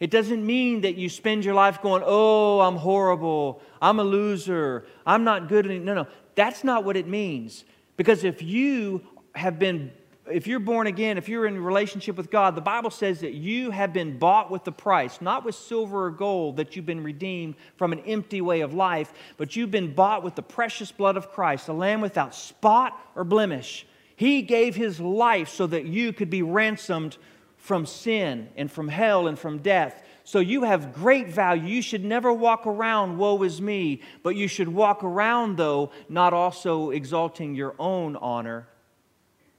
It 0.00 0.10
doesn't 0.10 0.44
mean 0.44 0.80
that 0.80 0.96
you 0.96 1.10
spend 1.10 1.44
your 1.44 1.52
life 1.52 1.82
going, 1.82 2.02
oh, 2.06 2.60
I'm 2.60 2.76
horrible, 2.76 3.60
I'm 3.82 4.00
a 4.00 4.04
loser, 4.04 4.86
I'm 5.06 5.24
not 5.24 5.48
good. 5.48 5.66
No, 5.66 5.94
no, 5.94 6.06
that's 6.34 6.64
not 6.64 6.84
what 6.84 6.96
it 6.96 7.06
means. 7.06 7.64
Because 7.98 8.24
if 8.24 8.40
you 8.40 9.02
have 9.34 9.58
been, 9.58 9.92
if 10.26 10.46
you're 10.46 10.58
born 10.58 10.86
again, 10.86 11.18
if 11.18 11.28
you're 11.28 11.44
in 11.44 11.62
relationship 11.62 12.16
with 12.16 12.30
God, 12.30 12.54
the 12.54 12.62
Bible 12.62 12.88
says 12.88 13.20
that 13.20 13.34
you 13.34 13.70
have 13.72 13.92
been 13.92 14.18
bought 14.18 14.50
with 14.50 14.64
the 14.64 14.72
price, 14.72 15.20
not 15.20 15.44
with 15.44 15.54
silver 15.54 16.06
or 16.06 16.10
gold, 16.10 16.56
that 16.56 16.74
you've 16.74 16.86
been 16.86 17.04
redeemed 17.04 17.56
from 17.76 17.92
an 17.92 18.00
empty 18.00 18.40
way 18.40 18.62
of 18.62 18.72
life, 18.72 19.12
but 19.36 19.54
you've 19.54 19.70
been 19.70 19.92
bought 19.92 20.22
with 20.22 20.34
the 20.34 20.42
precious 20.42 20.90
blood 20.90 21.18
of 21.18 21.30
Christ, 21.30 21.68
a 21.68 21.74
lamb 21.74 22.00
without 22.00 22.34
spot 22.34 22.98
or 23.14 23.22
blemish. 23.22 23.86
He 24.16 24.40
gave 24.40 24.74
his 24.74 24.98
life 24.98 25.50
so 25.50 25.66
that 25.66 25.84
you 25.84 26.14
could 26.14 26.30
be 26.30 26.42
ransomed 26.42 27.18
from 27.60 27.84
sin 27.84 28.48
and 28.56 28.72
from 28.72 28.88
hell 28.88 29.28
and 29.28 29.38
from 29.38 29.58
death. 29.58 30.02
So 30.24 30.40
you 30.40 30.64
have 30.64 30.94
great 30.94 31.28
value. 31.28 31.74
You 31.74 31.82
should 31.82 32.04
never 32.04 32.32
walk 32.32 32.66
around, 32.66 33.18
woe 33.18 33.42
is 33.42 33.60
me, 33.60 34.00
but 34.22 34.34
you 34.34 34.48
should 34.48 34.68
walk 34.68 35.04
around, 35.04 35.56
though, 35.56 35.90
not 36.08 36.32
also 36.32 36.90
exalting 36.90 37.54
your 37.54 37.74
own 37.78 38.16
honor, 38.16 38.66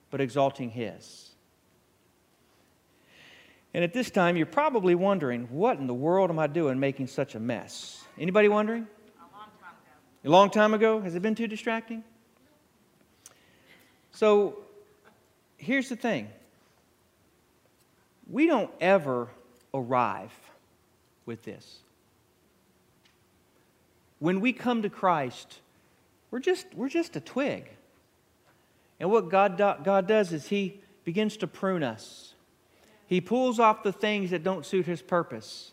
but 0.10 0.20
exalting 0.20 0.72
His. 0.72 1.30
And 3.74 3.84
at 3.84 3.94
this 3.94 4.10
time, 4.10 4.36
you're 4.36 4.46
probably 4.48 4.96
wondering, 4.96 5.48
what 5.52 5.78
in 5.78 5.88
the 5.88 5.94
world 5.94 6.30
am 6.30 6.40
I 6.40 6.48
doing 6.48 6.80
making 6.80 7.08
such 7.08 7.36
a 7.36 7.40
mess? 7.40 8.04
Anybody 8.20 8.48
wondering? 8.50 8.88
A 9.20 9.38
long 9.38 9.50
time 9.62 9.74
ago. 9.74 10.26
A 10.26 10.30
long 10.30 10.50
time 10.50 10.74
ago? 10.74 11.00
Has 11.02 11.16
it 11.16 11.22
been 11.22 11.36
too 11.36 11.48
distracting? 11.48 12.04
So 14.12 14.58
here's 15.58 15.88
the 15.88 15.96
thing 15.96 16.30
we 18.32 18.48
don't 18.48 18.72
ever 18.80 19.28
arrive 19.74 20.32
with 21.26 21.44
this. 21.44 21.80
When 24.20 24.40
we 24.40 24.54
come 24.54 24.84
to 24.84 24.90
Christ, 24.90 25.60
we're 26.30 26.40
just, 26.40 26.68
we're 26.76 26.90
just 26.90 27.16
a 27.16 27.20
twig. 27.20 27.70
And 29.00 29.10
what 29.10 29.30
God, 29.30 29.58
do, 29.58 29.74
God 29.84 30.08
does 30.08 30.32
is 30.32 30.48
He 30.48 30.80
begins 31.04 31.38
to 31.38 31.48
prune 31.48 31.84
us. 31.84 32.34
He 33.08 33.20
pulls 33.20 33.60
off 33.60 33.84
the 33.84 33.92
things 33.92 34.30
that 34.30 34.44
don't 34.44 34.66
suit 34.66 34.86
His 34.86 35.02
purpose. 35.02 35.72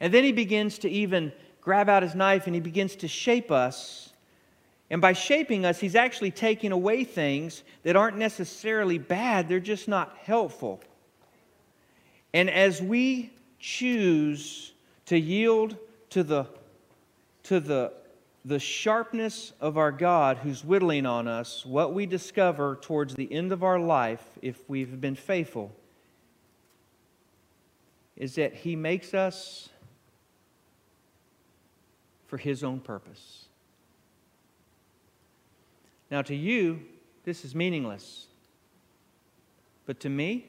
And 0.00 0.12
then 0.12 0.24
He 0.24 0.32
begins 0.32 0.78
to 0.78 0.90
even 0.90 1.32
grab 1.60 1.88
out 1.88 2.02
His 2.02 2.14
knife 2.14 2.46
and 2.46 2.54
He 2.54 2.60
begins 2.60 2.96
to 2.96 3.08
shape 3.08 3.50
us. 3.50 4.12
And 4.90 5.00
by 5.00 5.12
shaping 5.12 5.64
us, 5.64 5.78
He's 5.78 5.94
actually 5.94 6.32
taking 6.32 6.72
away 6.72 7.04
things 7.04 7.62
that 7.82 7.94
aren't 7.94 8.16
necessarily 8.16 8.98
bad, 8.98 9.48
they're 9.48 9.60
just 9.60 9.86
not 9.86 10.16
helpful. 10.16 10.80
And 12.34 12.48
as 12.48 12.80
we 12.80 13.30
choose 13.58 14.72
to 15.06 15.18
yield 15.18 15.76
to 16.10 16.22
the, 16.22 16.46
to 17.44 17.60
the, 17.60 17.92
the 18.44 18.58
sharpness 18.58 19.52
of 19.60 19.76
our 19.76 19.92
God 19.92 20.38
who's 20.38 20.64
whittling 20.64 21.06
on 21.06 21.28
us, 21.28 21.64
what 21.66 21.92
we 21.92 22.06
discover 22.06 22.76
towards 22.80 23.14
the 23.14 23.32
end 23.32 23.52
of 23.52 23.62
our 23.62 23.78
life, 23.78 24.24
if 24.40 24.68
we've 24.68 25.00
been 25.00 25.14
faithful, 25.14 25.72
is 28.16 28.34
that 28.36 28.54
He 28.54 28.76
makes 28.76 29.14
us 29.14 29.68
for 32.26 32.38
His 32.38 32.64
own 32.64 32.80
purpose. 32.80 33.46
Now, 36.10 36.22
to 36.22 36.34
you, 36.34 36.80
this 37.24 37.44
is 37.44 37.54
meaningless. 37.54 38.26
But 39.86 40.00
to 40.00 40.08
me, 40.08 40.46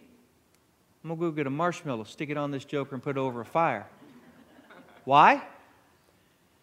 I'm 1.04 1.10
going 1.10 1.20
to 1.20 1.26
go 1.26 1.32
get 1.32 1.48
a 1.48 1.50
marshmallow, 1.50 2.06
stick 2.06 2.30
it 2.30 2.38
on 2.38 2.52
this 2.52 2.64
joker, 2.64 2.96
and 2.96 3.04
put 3.04 3.18
it 3.18 3.20
over 3.20 3.42
a 3.42 3.46
fire. 3.46 3.86
Why? 5.04 5.44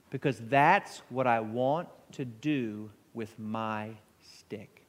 Because 0.09 0.41
that's 0.49 1.03
what 1.11 1.27
I 1.27 1.41
want 1.41 1.89
to 2.13 2.25
do 2.25 2.91
with 3.13 3.39
my 3.39 3.91
stick. 4.39 4.83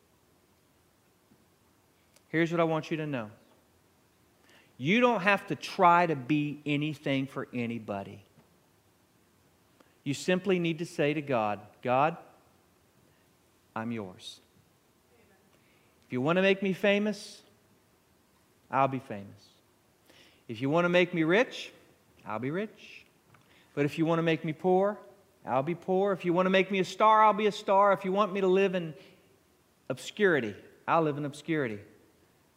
Here's 2.29 2.49
what 2.49 2.61
I 2.61 2.63
want 2.63 2.91
you 2.91 2.97
to 2.97 3.05
know 3.05 3.29
you 4.77 4.99
don't 4.99 5.21
have 5.21 5.45
to 5.47 5.55
try 5.55 6.07
to 6.07 6.15
be 6.15 6.59
anything 6.65 7.27
for 7.27 7.47
anybody. 7.53 8.23
You 10.03 10.15
simply 10.15 10.57
need 10.57 10.79
to 10.79 10.85
say 10.85 11.13
to 11.13 11.21
God, 11.21 11.59
God, 11.83 12.17
I'm 13.75 13.91
yours. 13.91 14.39
If 16.07 16.13
you 16.13 16.21
want 16.21 16.37
to 16.37 16.41
make 16.41 16.63
me 16.63 16.73
famous, 16.73 17.43
I'll 18.71 18.87
be 18.87 18.99
famous. 18.99 19.49
If 20.47 20.61
you 20.61 20.69
want 20.69 20.85
to 20.85 20.89
make 20.89 21.13
me 21.13 21.23
rich, 21.23 21.71
I'll 22.25 22.39
be 22.39 22.51
rich. 22.51 23.05
But 23.73 23.85
if 23.85 23.97
you 23.97 24.05
want 24.05 24.19
to 24.19 24.23
make 24.23 24.43
me 24.43 24.53
poor, 24.53 24.97
I'll 25.45 25.63
be 25.63 25.75
poor. 25.75 26.11
If 26.13 26.25
you 26.25 26.33
want 26.33 26.45
to 26.45 26.49
make 26.49 26.71
me 26.71 26.79
a 26.79 26.85
star, 26.85 27.23
I'll 27.23 27.33
be 27.33 27.47
a 27.47 27.51
star. 27.51 27.93
If 27.93 28.05
you 28.05 28.11
want 28.11 28.33
me 28.33 28.41
to 28.41 28.47
live 28.47 28.75
in 28.75 28.93
obscurity, 29.89 30.55
I'll 30.87 31.01
live 31.01 31.17
in 31.17 31.25
obscurity. 31.25 31.79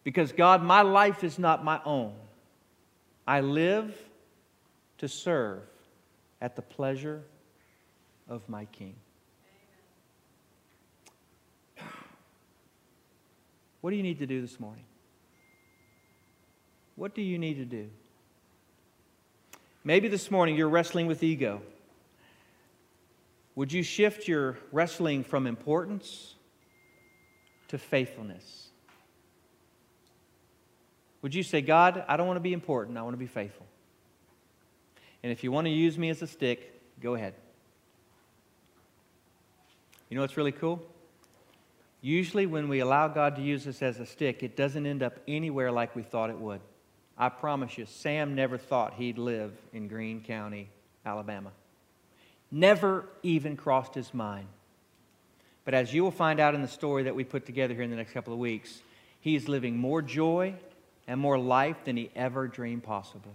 Because, 0.03 0.33
God, 0.33 0.63
my 0.63 0.83
life 0.83 1.25
is 1.25 1.39
not 1.39 1.65
my 1.65 1.81
own. 1.85 2.15
I 3.27 3.41
live 3.41 3.97
to 4.99 5.09
serve 5.09 5.63
at 6.41 6.57
the 6.57 6.63
pleasure 6.63 7.23
of 8.29 8.47
my 8.49 8.67
King. 8.67 8.95
What 13.81 13.91
do 13.91 13.97
you 13.97 14.03
need 14.03 14.19
to 14.19 14.27
do 14.27 14.41
this 14.41 14.59
morning? 14.61 14.85
What 16.97 17.15
do 17.15 17.23
you 17.23 17.39
need 17.39 17.55
to 17.55 17.65
do? 17.65 17.91
Maybe 19.83 20.09
this 20.09 20.31
morning 20.31 20.57
you're 20.57 20.69
wrestling 20.69 21.07
with 21.07 21.23
ego. 21.23 21.61
Would 23.57 23.73
you 23.73 23.83
shift 23.83 24.27
your 24.27 24.59
wrestling 24.73 25.25
from 25.25 25.47
importance 25.47 26.35
to 27.69 27.79
faithfulness? 27.79 28.69
Would 31.23 31.35
you 31.35 31.43
say, 31.43 31.61
God, 31.61 32.05
I 32.09 32.17
don't 32.17 32.27
want 32.27 32.37
to 32.37 32.43
be 32.43 32.53
important, 32.53 32.99
I 32.99 33.03
want 33.03 33.15
to 33.15 33.19
be 33.19 33.27
faithful? 33.27 33.67
And 35.23 35.33
if 35.33 35.43
you 35.43 35.51
want 35.51 35.67
to 35.67 35.71
use 35.71 35.97
me 35.97 36.11
as 36.11 36.21
a 36.21 36.27
stick, 36.27 36.81
go 37.01 37.15
ahead. 37.15 37.35
You 40.11 40.17
know 40.17 40.21
what's 40.21 40.37
really 40.37 40.53
cool? 40.53 40.85
Usually, 42.03 42.45
when 42.45 42.69
we 42.69 42.81
allow 42.81 43.09
God 43.09 43.37
to 43.37 43.43
use 43.43 43.67
us 43.67 43.81
as 43.81 43.99
a 43.99 44.05
stick, 44.05 44.43
it 44.43 44.57
doesn't 44.57 44.85
end 44.85 45.03
up 45.03 45.19
anywhere 45.27 45.73
like 45.73 45.97
we 45.97 46.03
thought 46.03 46.29
it 46.29 46.39
would. 46.39 46.61
I 47.17 47.29
promise 47.29 47.79
you, 47.79 47.87
Sam 47.87 48.35
never 48.35 48.59
thought 48.59 48.95
he'd 48.95 49.19
live 49.19 49.53
in 49.73 49.89
Greene 49.89 50.21
County, 50.21 50.69
Alabama. 51.07 51.53
Never 52.51 53.07
even 53.23 53.57
crossed 53.57 53.95
his 53.95 54.13
mind. 54.13 54.49
But 55.65 55.75
as 55.75 55.95
you 55.95 56.03
will 56.03 56.11
find 56.11 56.41
out 56.41 56.55
in 56.55 56.63
the 56.63 56.69
story 56.69 57.05
that 57.05 57.15
we 57.15 57.25
put 57.25 57.47
together 57.47 57.73
here 57.73 57.83
in 57.83 57.91
the 57.91 57.97
next 57.97 58.13
couple 58.13 58.33
of 58.33 58.39
weeks, 58.39 58.83
he 59.21 59.35
is 59.35 59.49
living 59.49 59.77
more 59.77 60.03
joy 60.03 60.55
and 61.07 61.21
more 61.21 61.39
life 61.39 61.85
than 61.85 61.97
he 61.97 62.11
ever 62.15 62.49
dreamed 62.49 62.83
possible. 62.83 63.33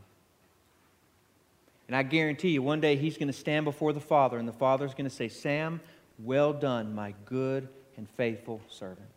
And 1.87 1.95
I 1.95 2.03
guarantee 2.03 2.49
you, 2.49 2.61
one 2.61 2.81
day 2.81 2.95
he's 2.97 3.17
going 3.17 3.27
to 3.27 3.33
stand 3.33 3.65
before 3.65 3.93
the 3.93 3.99
Father, 3.99 4.37
and 4.37 4.47
the 4.47 4.53
Father's 4.53 4.93
going 4.93 5.09
to 5.09 5.15
say, 5.15 5.27
Sam, 5.27 5.79
well 6.19 6.53
done, 6.53 6.93
my 6.93 7.15
good 7.25 7.67
and 7.97 8.07
faithful 8.11 8.61
servant. 8.69 9.07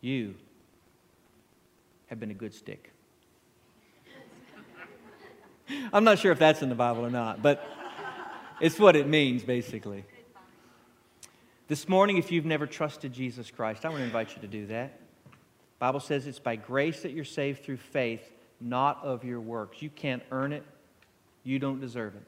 You 0.00 0.34
have 2.06 2.18
been 2.18 2.30
a 2.30 2.34
good 2.34 2.54
stick. 2.54 2.92
I'm 5.92 6.04
not 6.04 6.18
sure 6.18 6.32
if 6.32 6.38
that's 6.38 6.62
in 6.62 6.68
the 6.68 6.74
Bible 6.74 7.04
or 7.04 7.10
not, 7.10 7.42
but 7.42 7.66
it's 8.60 8.78
what 8.78 8.96
it 8.96 9.06
means, 9.08 9.42
basically. 9.42 10.04
This 11.68 11.88
morning, 11.88 12.18
if 12.18 12.30
you've 12.30 12.44
never 12.44 12.66
trusted 12.66 13.12
Jesus 13.12 13.50
Christ, 13.50 13.84
I 13.84 13.88
want 13.88 14.00
to 14.00 14.04
invite 14.04 14.34
you 14.34 14.42
to 14.42 14.48
do 14.48 14.66
that. 14.66 14.98
The 15.30 15.78
Bible 15.78 16.00
says 16.00 16.26
it's 16.26 16.38
by 16.38 16.56
grace 16.56 17.02
that 17.02 17.12
you're 17.12 17.24
saved 17.24 17.64
through 17.64 17.78
faith, 17.78 18.30
not 18.60 19.02
of 19.02 19.24
your 19.24 19.40
works. 19.40 19.80
You 19.80 19.90
can't 19.90 20.22
earn 20.30 20.52
it, 20.52 20.64
you 21.42 21.58
don't 21.58 21.80
deserve 21.80 22.14
it. 22.14 22.22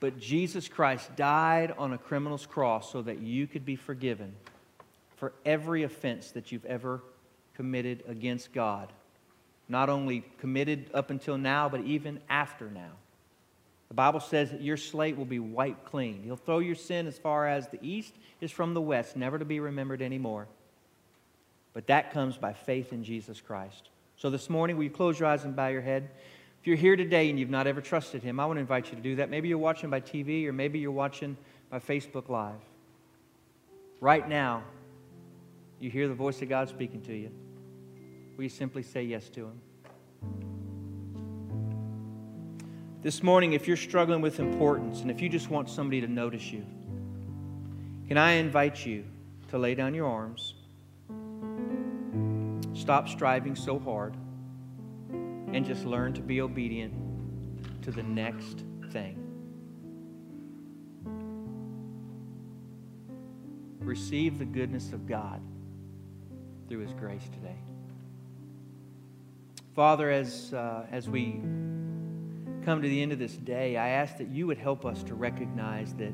But 0.00 0.18
Jesus 0.18 0.68
Christ 0.68 1.14
died 1.16 1.74
on 1.76 1.92
a 1.92 1.98
criminal's 1.98 2.46
cross 2.46 2.92
so 2.92 3.02
that 3.02 3.20
you 3.20 3.46
could 3.46 3.64
be 3.64 3.76
forgiven 3.76 4.34
for 5.16 5.32
every 5.44 5.82
offense 5.82 6.30
that 6.30 6.52
you've 6.52 6.64
ever 6.64 7.02
committed 7.54 8.04
against 8.06 8.52
God 8.52 8.92
not 9.68 9.88
only 9.88 10.24
committed 10.38 10.90
up 10.94 11.10
until 11.10 11.36
now, 11.36 11.68
but 11.68 11.82
even 11.82 12.20
after 12.28 12.70
now. 12.70 12.92
The 13.88 13.94
Bible 13.94 14.20
says 14.20 14.50
that 14.50 14.60
your 14.60 14.76
slate 14.76 15.16
will 15.16 15.24
be 15.24 15.38
wiped 15.38 15.86
clean. 15.86 16.22
He'll 16.22 16.36
throw 16.36 16.58
your 16.58 16.74
sin 16.74 17.06
as 17.06 17.18
far 17.18 17.48
as 17.48 17.68
the 17.68 17.78
east 17.82 18.14
is 18.40 18.50
from 18.50 18.74
the 18.74 18.80
west, 18.80 19.16
never 19.16 19.38
to 19.38 19.44
be 19.44 19.60
remembered 19.60 20.02
anymore. 20.02 20.46
But 21.72 21.86
that 21.86 22.12
comes 22.12 22.36
by 22.36 22.52
faith 22.52 22.92
in 22.92 23.04
Jesus 23.04 23.40
Christ. 23.40 23.88
So 24.16 24.30
this 24.30 24.50
morning, 24.50 24.76
will 24.76 24.84
you 24.84 24.90
close 24.90 25.18
your 25.18 25.28
eyes 25.28 25.44
and 25.44 25.54
bow 25.54 25.68
your 25.68 25.80
head? 25.80 26.10
If 26.60 26.66
you're 26.66 26.76
here 26.76 26.96
today 26.96 27.30
and 27.30 27.38
you've 27.38 27.50
not 27.50 27.66
ever 27.66 27.80
trusted 27.80 28.22
Him, 28.22 28.40
I 28.40 28.46
want 28.46 28.56
to 28.56 28.60
invite 28.60 28.90
you 28.90 28.96
to 28.96 29.02
do 29.02 29.16
that. 29.16 29.30
Maybe 29.30 29.48
you're 29.48 29.58
watching 29.58 29.90
by 29.90 30.00
TV 30.00 30.46
or 30.46 30.52
maybe 30.52 30.78
you're 30.80 30.90
watching 30.90 31.36
by 31.70 31.78
Facebook 31.78 32.28
Live. 32.28 32.60
Right 34.00 34.28
now, 34.28 34.64
you 35.78 35.90
hear 35.90 36.08
the 36.08 36.14
voice 36.14 36.42
of 36.42 36.48
God 36.48 36.68
speaking 36.68 37.00
to 37.02 37.14
you. 37.14 37.30
Will 38.38 38.44
you 38.44 38.50
simply 38.50 38.84
say 38.84 39.02
yes 39.02 39.28
to 39.30 39.46
Him? 39.46 39.60
This 43.02 43.20
morning, 43.20 43.54
if 43.54 43.66
you're 43.66 43.76
struggling 43.76 44.20
with 44.20 44.38
importance 44.38 45.00
and 45.00 45.10
if 45.10 45.20
you 45.20 45.28
just 45.28 45.50
want 45.50 45.68
somebody 45.68 46.00
to 46.02 46.06
notice 46.06 46.52
you, 46.52 46.64
can 48.06 48.16
I 48.16 48.34
invite 48.34 48.86
you 48.86 49.04
to 49.48 49.58
lay 49.58 49.74
down 49.74 49.92
your 49.92 50.06
arms, 50.06 50.54
stop 52.74 53.08
striving 53.08 53.56
so 53.56 53.76
hard, 53.76 54.14
and 55.52 55.64
just 55.64 55.84
learn 55.84 56.12
to 56.12 56.22
be 56.22 56.40
obedient 56.40 56.94
to 57.82 57.90
the 57.90 58.04
next 58.04 58.62
thing? 58.92 59.18
Receive 63.80 64.38
the 64.38 64.44
goodness 64.44 64.92
of 64.92 65.08
God 65.08 65.40
through 66.68 66.80
His 66.80 66.92
grace 66.92 67.28
today. 67.34 67.58
Father, 69.78 70.10
as, 70.10 70.52
uh, 70.54 70.84
as 70.90 71.08
we 71.08 71.40
come 72.64 72.82
to 72.82 72.88
the 72.88 73.00
end 73.00 73.12
of 73.12 73.20
this 73.20 73.36
day, 73.36 73.76
I 73.76 73.90
ask 73.90 74.16
that 74.16 74.26
you 74.26 74.48
would 74.48 74.58
help 74.58 74.84
us 74.84 75.04
to 75.04 75.14
recognize 75.14 75.94
that 75.94 76.12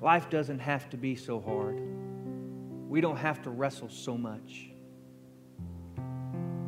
life 0.00 0.28
doesn't 0.30 0.58
have 0.58 0.90
to 0.90 0.96
be 0.96 1.14
so 1.14 1.40
hard. 1.40 1.80
We 2.88 3.00
don't 3.00 3.18
have 3.18 3.40
to 3.42 3.50
wrestle 3.50 3.88
so 3.88 4.18
much. 4.18 4.70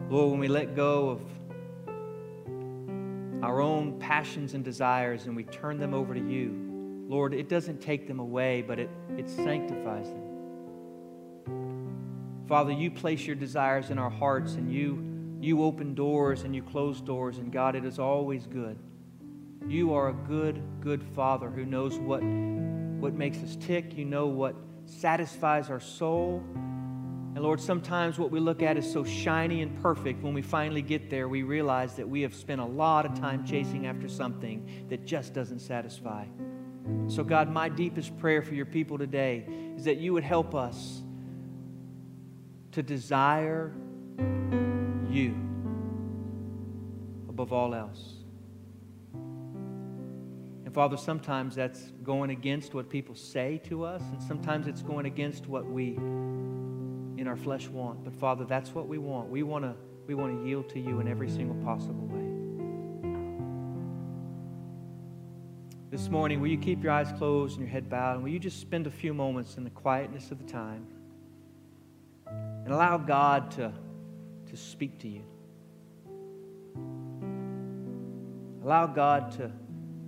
Lord, 0.09 0.31
when 0.31 0.39
we 0.39 0.47
let 0.47 0.77
go 0.77 1.09
of 1.09 1.21
our 3.43 3.61
own 3.61 3.99
passions 3.99 4.55
and 4.55 4.65
desires 4.65 5.27
and 5.27 5.35
we 5.35 5.43
turn 5.43 5.81
them 5.81 5.95
over 5.95 6.15
to 6.15 6.21
you, 6.21 6.55
Lord, 7.09 7.35
it 7.35 7.49
doesn't 7.49 7.81
take 7.81 8.07
them 8.07 8.21
away, 8.21 8.63
but 8.63 8.79
it, 8.79 8.89
it 9.19 9.29
sanctifies 9.29 10.11
them. 10.11 10.23
Father, 12.47 12.71
you 12.71 12.89
place 12.89 13.27
your 13.27 13.35
desires 13.35 13.91
in 13.91 13.99
our 13.99 14.11
hearts 14.11 14.55
and 14.55 14.73
you 14.73 15.16
you 15.41 15.63
open 15.63 15.95
doors 15.95 16.43
and 16.43 16.55
you 16.55 16.63
close 16.63 17.01
doors, 17.01 17.39
and 17.39 17.53
God, 17.53 17.77
it 17.77 17.85
is 17.85 17.99
always 17.99 18.47
good. 18.47 18.79
You 19.69 19.95
are 19.95 20.09
a 20.09 20.13
good, 20.13 20.63
good 20.81 21.03
Father 21.03 21.51
who 21.51 21.65
knows 21.65 21.99
what, 21.99 22.23
what 22.23 23.15
makes 23.15 23.39
us 23.39 23.57
tick. 23.57 23.97
You 23.97 24.05
know 24.05 24.27
what 24.27 24.55
satisfies 24.87 25.71
our 25.71 25.81
soul. 25.81 26.43
And 26.55 27.43
Lord, 27.43 27.61
sometimes 27.61 28.19
what 28.19 28.31
we 28.31 28.41
look 28.41 28.63
at 28.63 28.79
is 28.79 28.91
so 28.91 29.05
shiny 29.05 29.61
and 29.63 29.83
perfect. 29.83 30.23
When 30.23 30.33
we 30.33 30.41
finally 30.41 30.83
get 30.83 31.11
there, 31.11 31.29
we 31.29 31.43
realize 31.43 31.95
that 31.97 32.09
we 32.09 32.23
have 32.23 32.35
spent 32.35 32.61
a 32.61 32.65
lot 32.65 33.05
of 33.05 33.19
time 33.19 33.45
chasing 33.45 33.87
after 33.87 34.09
something 34.09 34.87
that 34.89 35.05
just 35.05 35.35
doesn't 35.35 35.59
satisfy. 35.59 36.25
So, 37.09 37.25
God, 37.25 37.51
my 37.51 37.69
deepest 37.69 38.17
prayer 38.19 38.43
for 38.43 38.55
your 38.55 38.67
people 38.67 38.97
today 38.97 39.45
is 39.77 39.85
that 39.85 39.97
you 39.97 40.13
would 40.13 40.23
help 40.23 40.55
us 40.55 41.03
to 42.73 42.83
desire 42.83 43.75
you 45.17 45.35
above 47.29 47.53
all 47.53 47.75
else. 47.75 48.17
And 50.65 50.75
Father, 50.75 50.97
sometimes 50.97 51.55
that's 51.55 51.93
going 52.03 52.31
against 52.31 52.75
what 52.75 52.91
people 52.91 53.15
say 53.15 53.61
to 53.65 53.85
us, 53.85 54.03
and 54.13 54.23
sometimes 54.23 54.67
it's 54.67 54.83
going 54.83 55.07
against 55.07 55.47
what 55.47 55.65
we 55.65 55.97
in 55.97 57.27
our 57.27 57.37
flesh 57.37 57.69
want. 57.69 58.05
But 58.05 58.15
Father, 58.15 58.45
that's 58.45 58.75
what 58.75 58.89
we 58.89 58.99
want. 58.99 59.31
We 59.31 59.43
want 59.43 59.65
to 59.65 59.75
we 60.07 60.15
want 60.15 60.39
to 60.39 60.47
yield 60.47 60.69
to 60.69 60.79
you 60.79 61.01
in 61.01 61.09
every 61.09 61.29
single 61.29 61.57
possible 61.65 62.07
way. 62.07 62.23
This 65.91 66.09
morning, 66.11 66.41
will 66.41 66.49
you 66.49 66.59
keep 66.59 66.83
your 66.83 66.93
eyes 66.93 67.11
closed 67.17 67.59
and 67.59 67.67
your 67.67 67.73
head 67.73 67.89
bowed? 67.89 68.17
And 68.17 68.23
will 68.23 68.31
you 68.31 68.39
just 68.39 68.61
spend 68.61 68.87
a 68.87 68.91
few 68.91 69.15
moments 69.15 69.57
in 69.57 69.65
the 69.65 69.71
quietness 69.71 70.31
of 70.31 70.39
the 70.39 70.45
time 70.45 70.87
and 72.27 72.73
allow 72.73 72.99
God 72.99 73.51
to 73.53 73.73
speak 74.57 74.99
to 75.01 75.09
you. 75.09 75.23
Allow 78.63 78.87
God 78.87 79.33
to, 79.33 79.53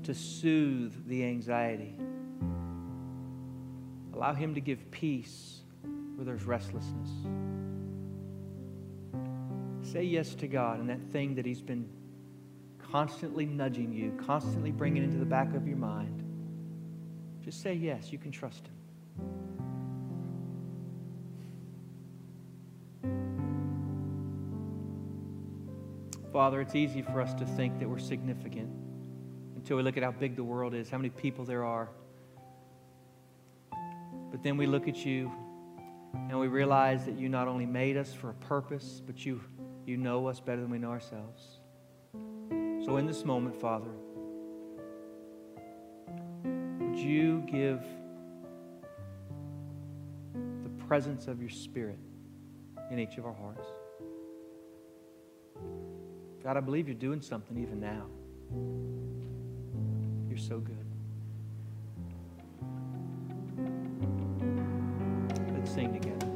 to 0.02 0.14
soothe 0.14 1.06
the 1.06 1.24
anxiety. 1.24 1.94
Allow 4.14 4.34
Him 4.34 4.54
to 4.54 4.60
give 4.60 4.90
peace 4.90 5.60
where 6.16 6.24
there's 6.24 6.44
restlessness. 6.44 7.08
Say 9.82 10.02
yes 10.02 10.34
to 10.34 10.48
God 10.48 10.80
and 10.80 10.90
that 10.90 11.00
thing 11.12 11.36
that 11.36 11.46
He's 11.46 11.62
been 11.62 11.88
constantly 12.90 13.46
nudging 13.46 13.92
you, 13.92 14.12
constantly 14.26 14.72
bringing 14.72 15.04
into 15.04 15.18
the 15.18 15.24
back 15.24 15.54
of 15.54 15.68
your 15.68 15.76
mind. 15.76 16.24
Just 17.44 17.62
say 17.62 17.74
yes. 17.74 18.12
You 18.12 18.18
can 18.18 18.32
trust 18.32 18.66
Him. 18.66 18.74
Father, 26.38 26.60
it's 26.60 26.76
easy 26.76 27.02
for 27.02 27.20
us 27.20 27.34
to 27.34 27.44
think 27.44 27.80
that 27.80 27.88
we're 27.88 27.98
significant 27.98 28.70
until 29.56 29.76
we 29.76 29.82
look 29.82 29.96
at 29.96 30.04
how 30.04 30.12
big 30.12 30.36
the 30.36 30.44
world 30.44 30.72
is, 30.72 30.88
how 30.88 30.96
many 30.96 31.10
people 31.10 31.44
there 31.44 31.64
are. 31.64 31.88
But 34.30 34.44
then 34.44 34.56
we 34.56 34.68
look 34.68 34.86
at 34.86 35.04
you 35.04 35.32
and 36.14 36.38
we 36.38 36.46
realize 36.46 37.04
that 37.06 37.18
you 37.18 37.28
not 37.28 37.48
only 37.48 37.66
made 37.66 37.96
us 37.96 38.14
for 38.14 38.30
a 38.30 38.34
purpose, 38.34 39.02
but 39.04 39.26
you, 39.26 39.40
you 39.84 39.96
know 39.96 40.28
us 40.28 40.38
better 40.38 40.60
than 40.60 40.70
we 40.70 40.78
know 40.78 40.90
ourselves. 40.90 41.58
So 42.84 42.98
in 42.98 43.06
this 43.08 43.24
moment, 43.24 43.60
Father, 43.60 43.90
would 46.44 47.00
you 47.00 47.42
give 47.48 47.82
the 50.62 50.84
presence 50.86 51.26
of 51.26 51.40
your 51.40 51.50
Spirit 51.50 51.98
in 52.92 53.00
each 53.00 53.18
of 53.18 53.26
our 53.26 53.34
hearts? 53.34 53.66
God, 56.48 56.56
I 56.56 56.60
believe 56.60 56.88
you're 56.88 56.94
doing 56.94 57.20
something 57.20 57.58
even 57.58 57.78
now. 57.78 58.06
You're 60.30 60.38
so 60.38 60.60
good. 60.60 60.86
Let's 65.52 65.70
sing 65.70 65.92
together. 65.92 66.27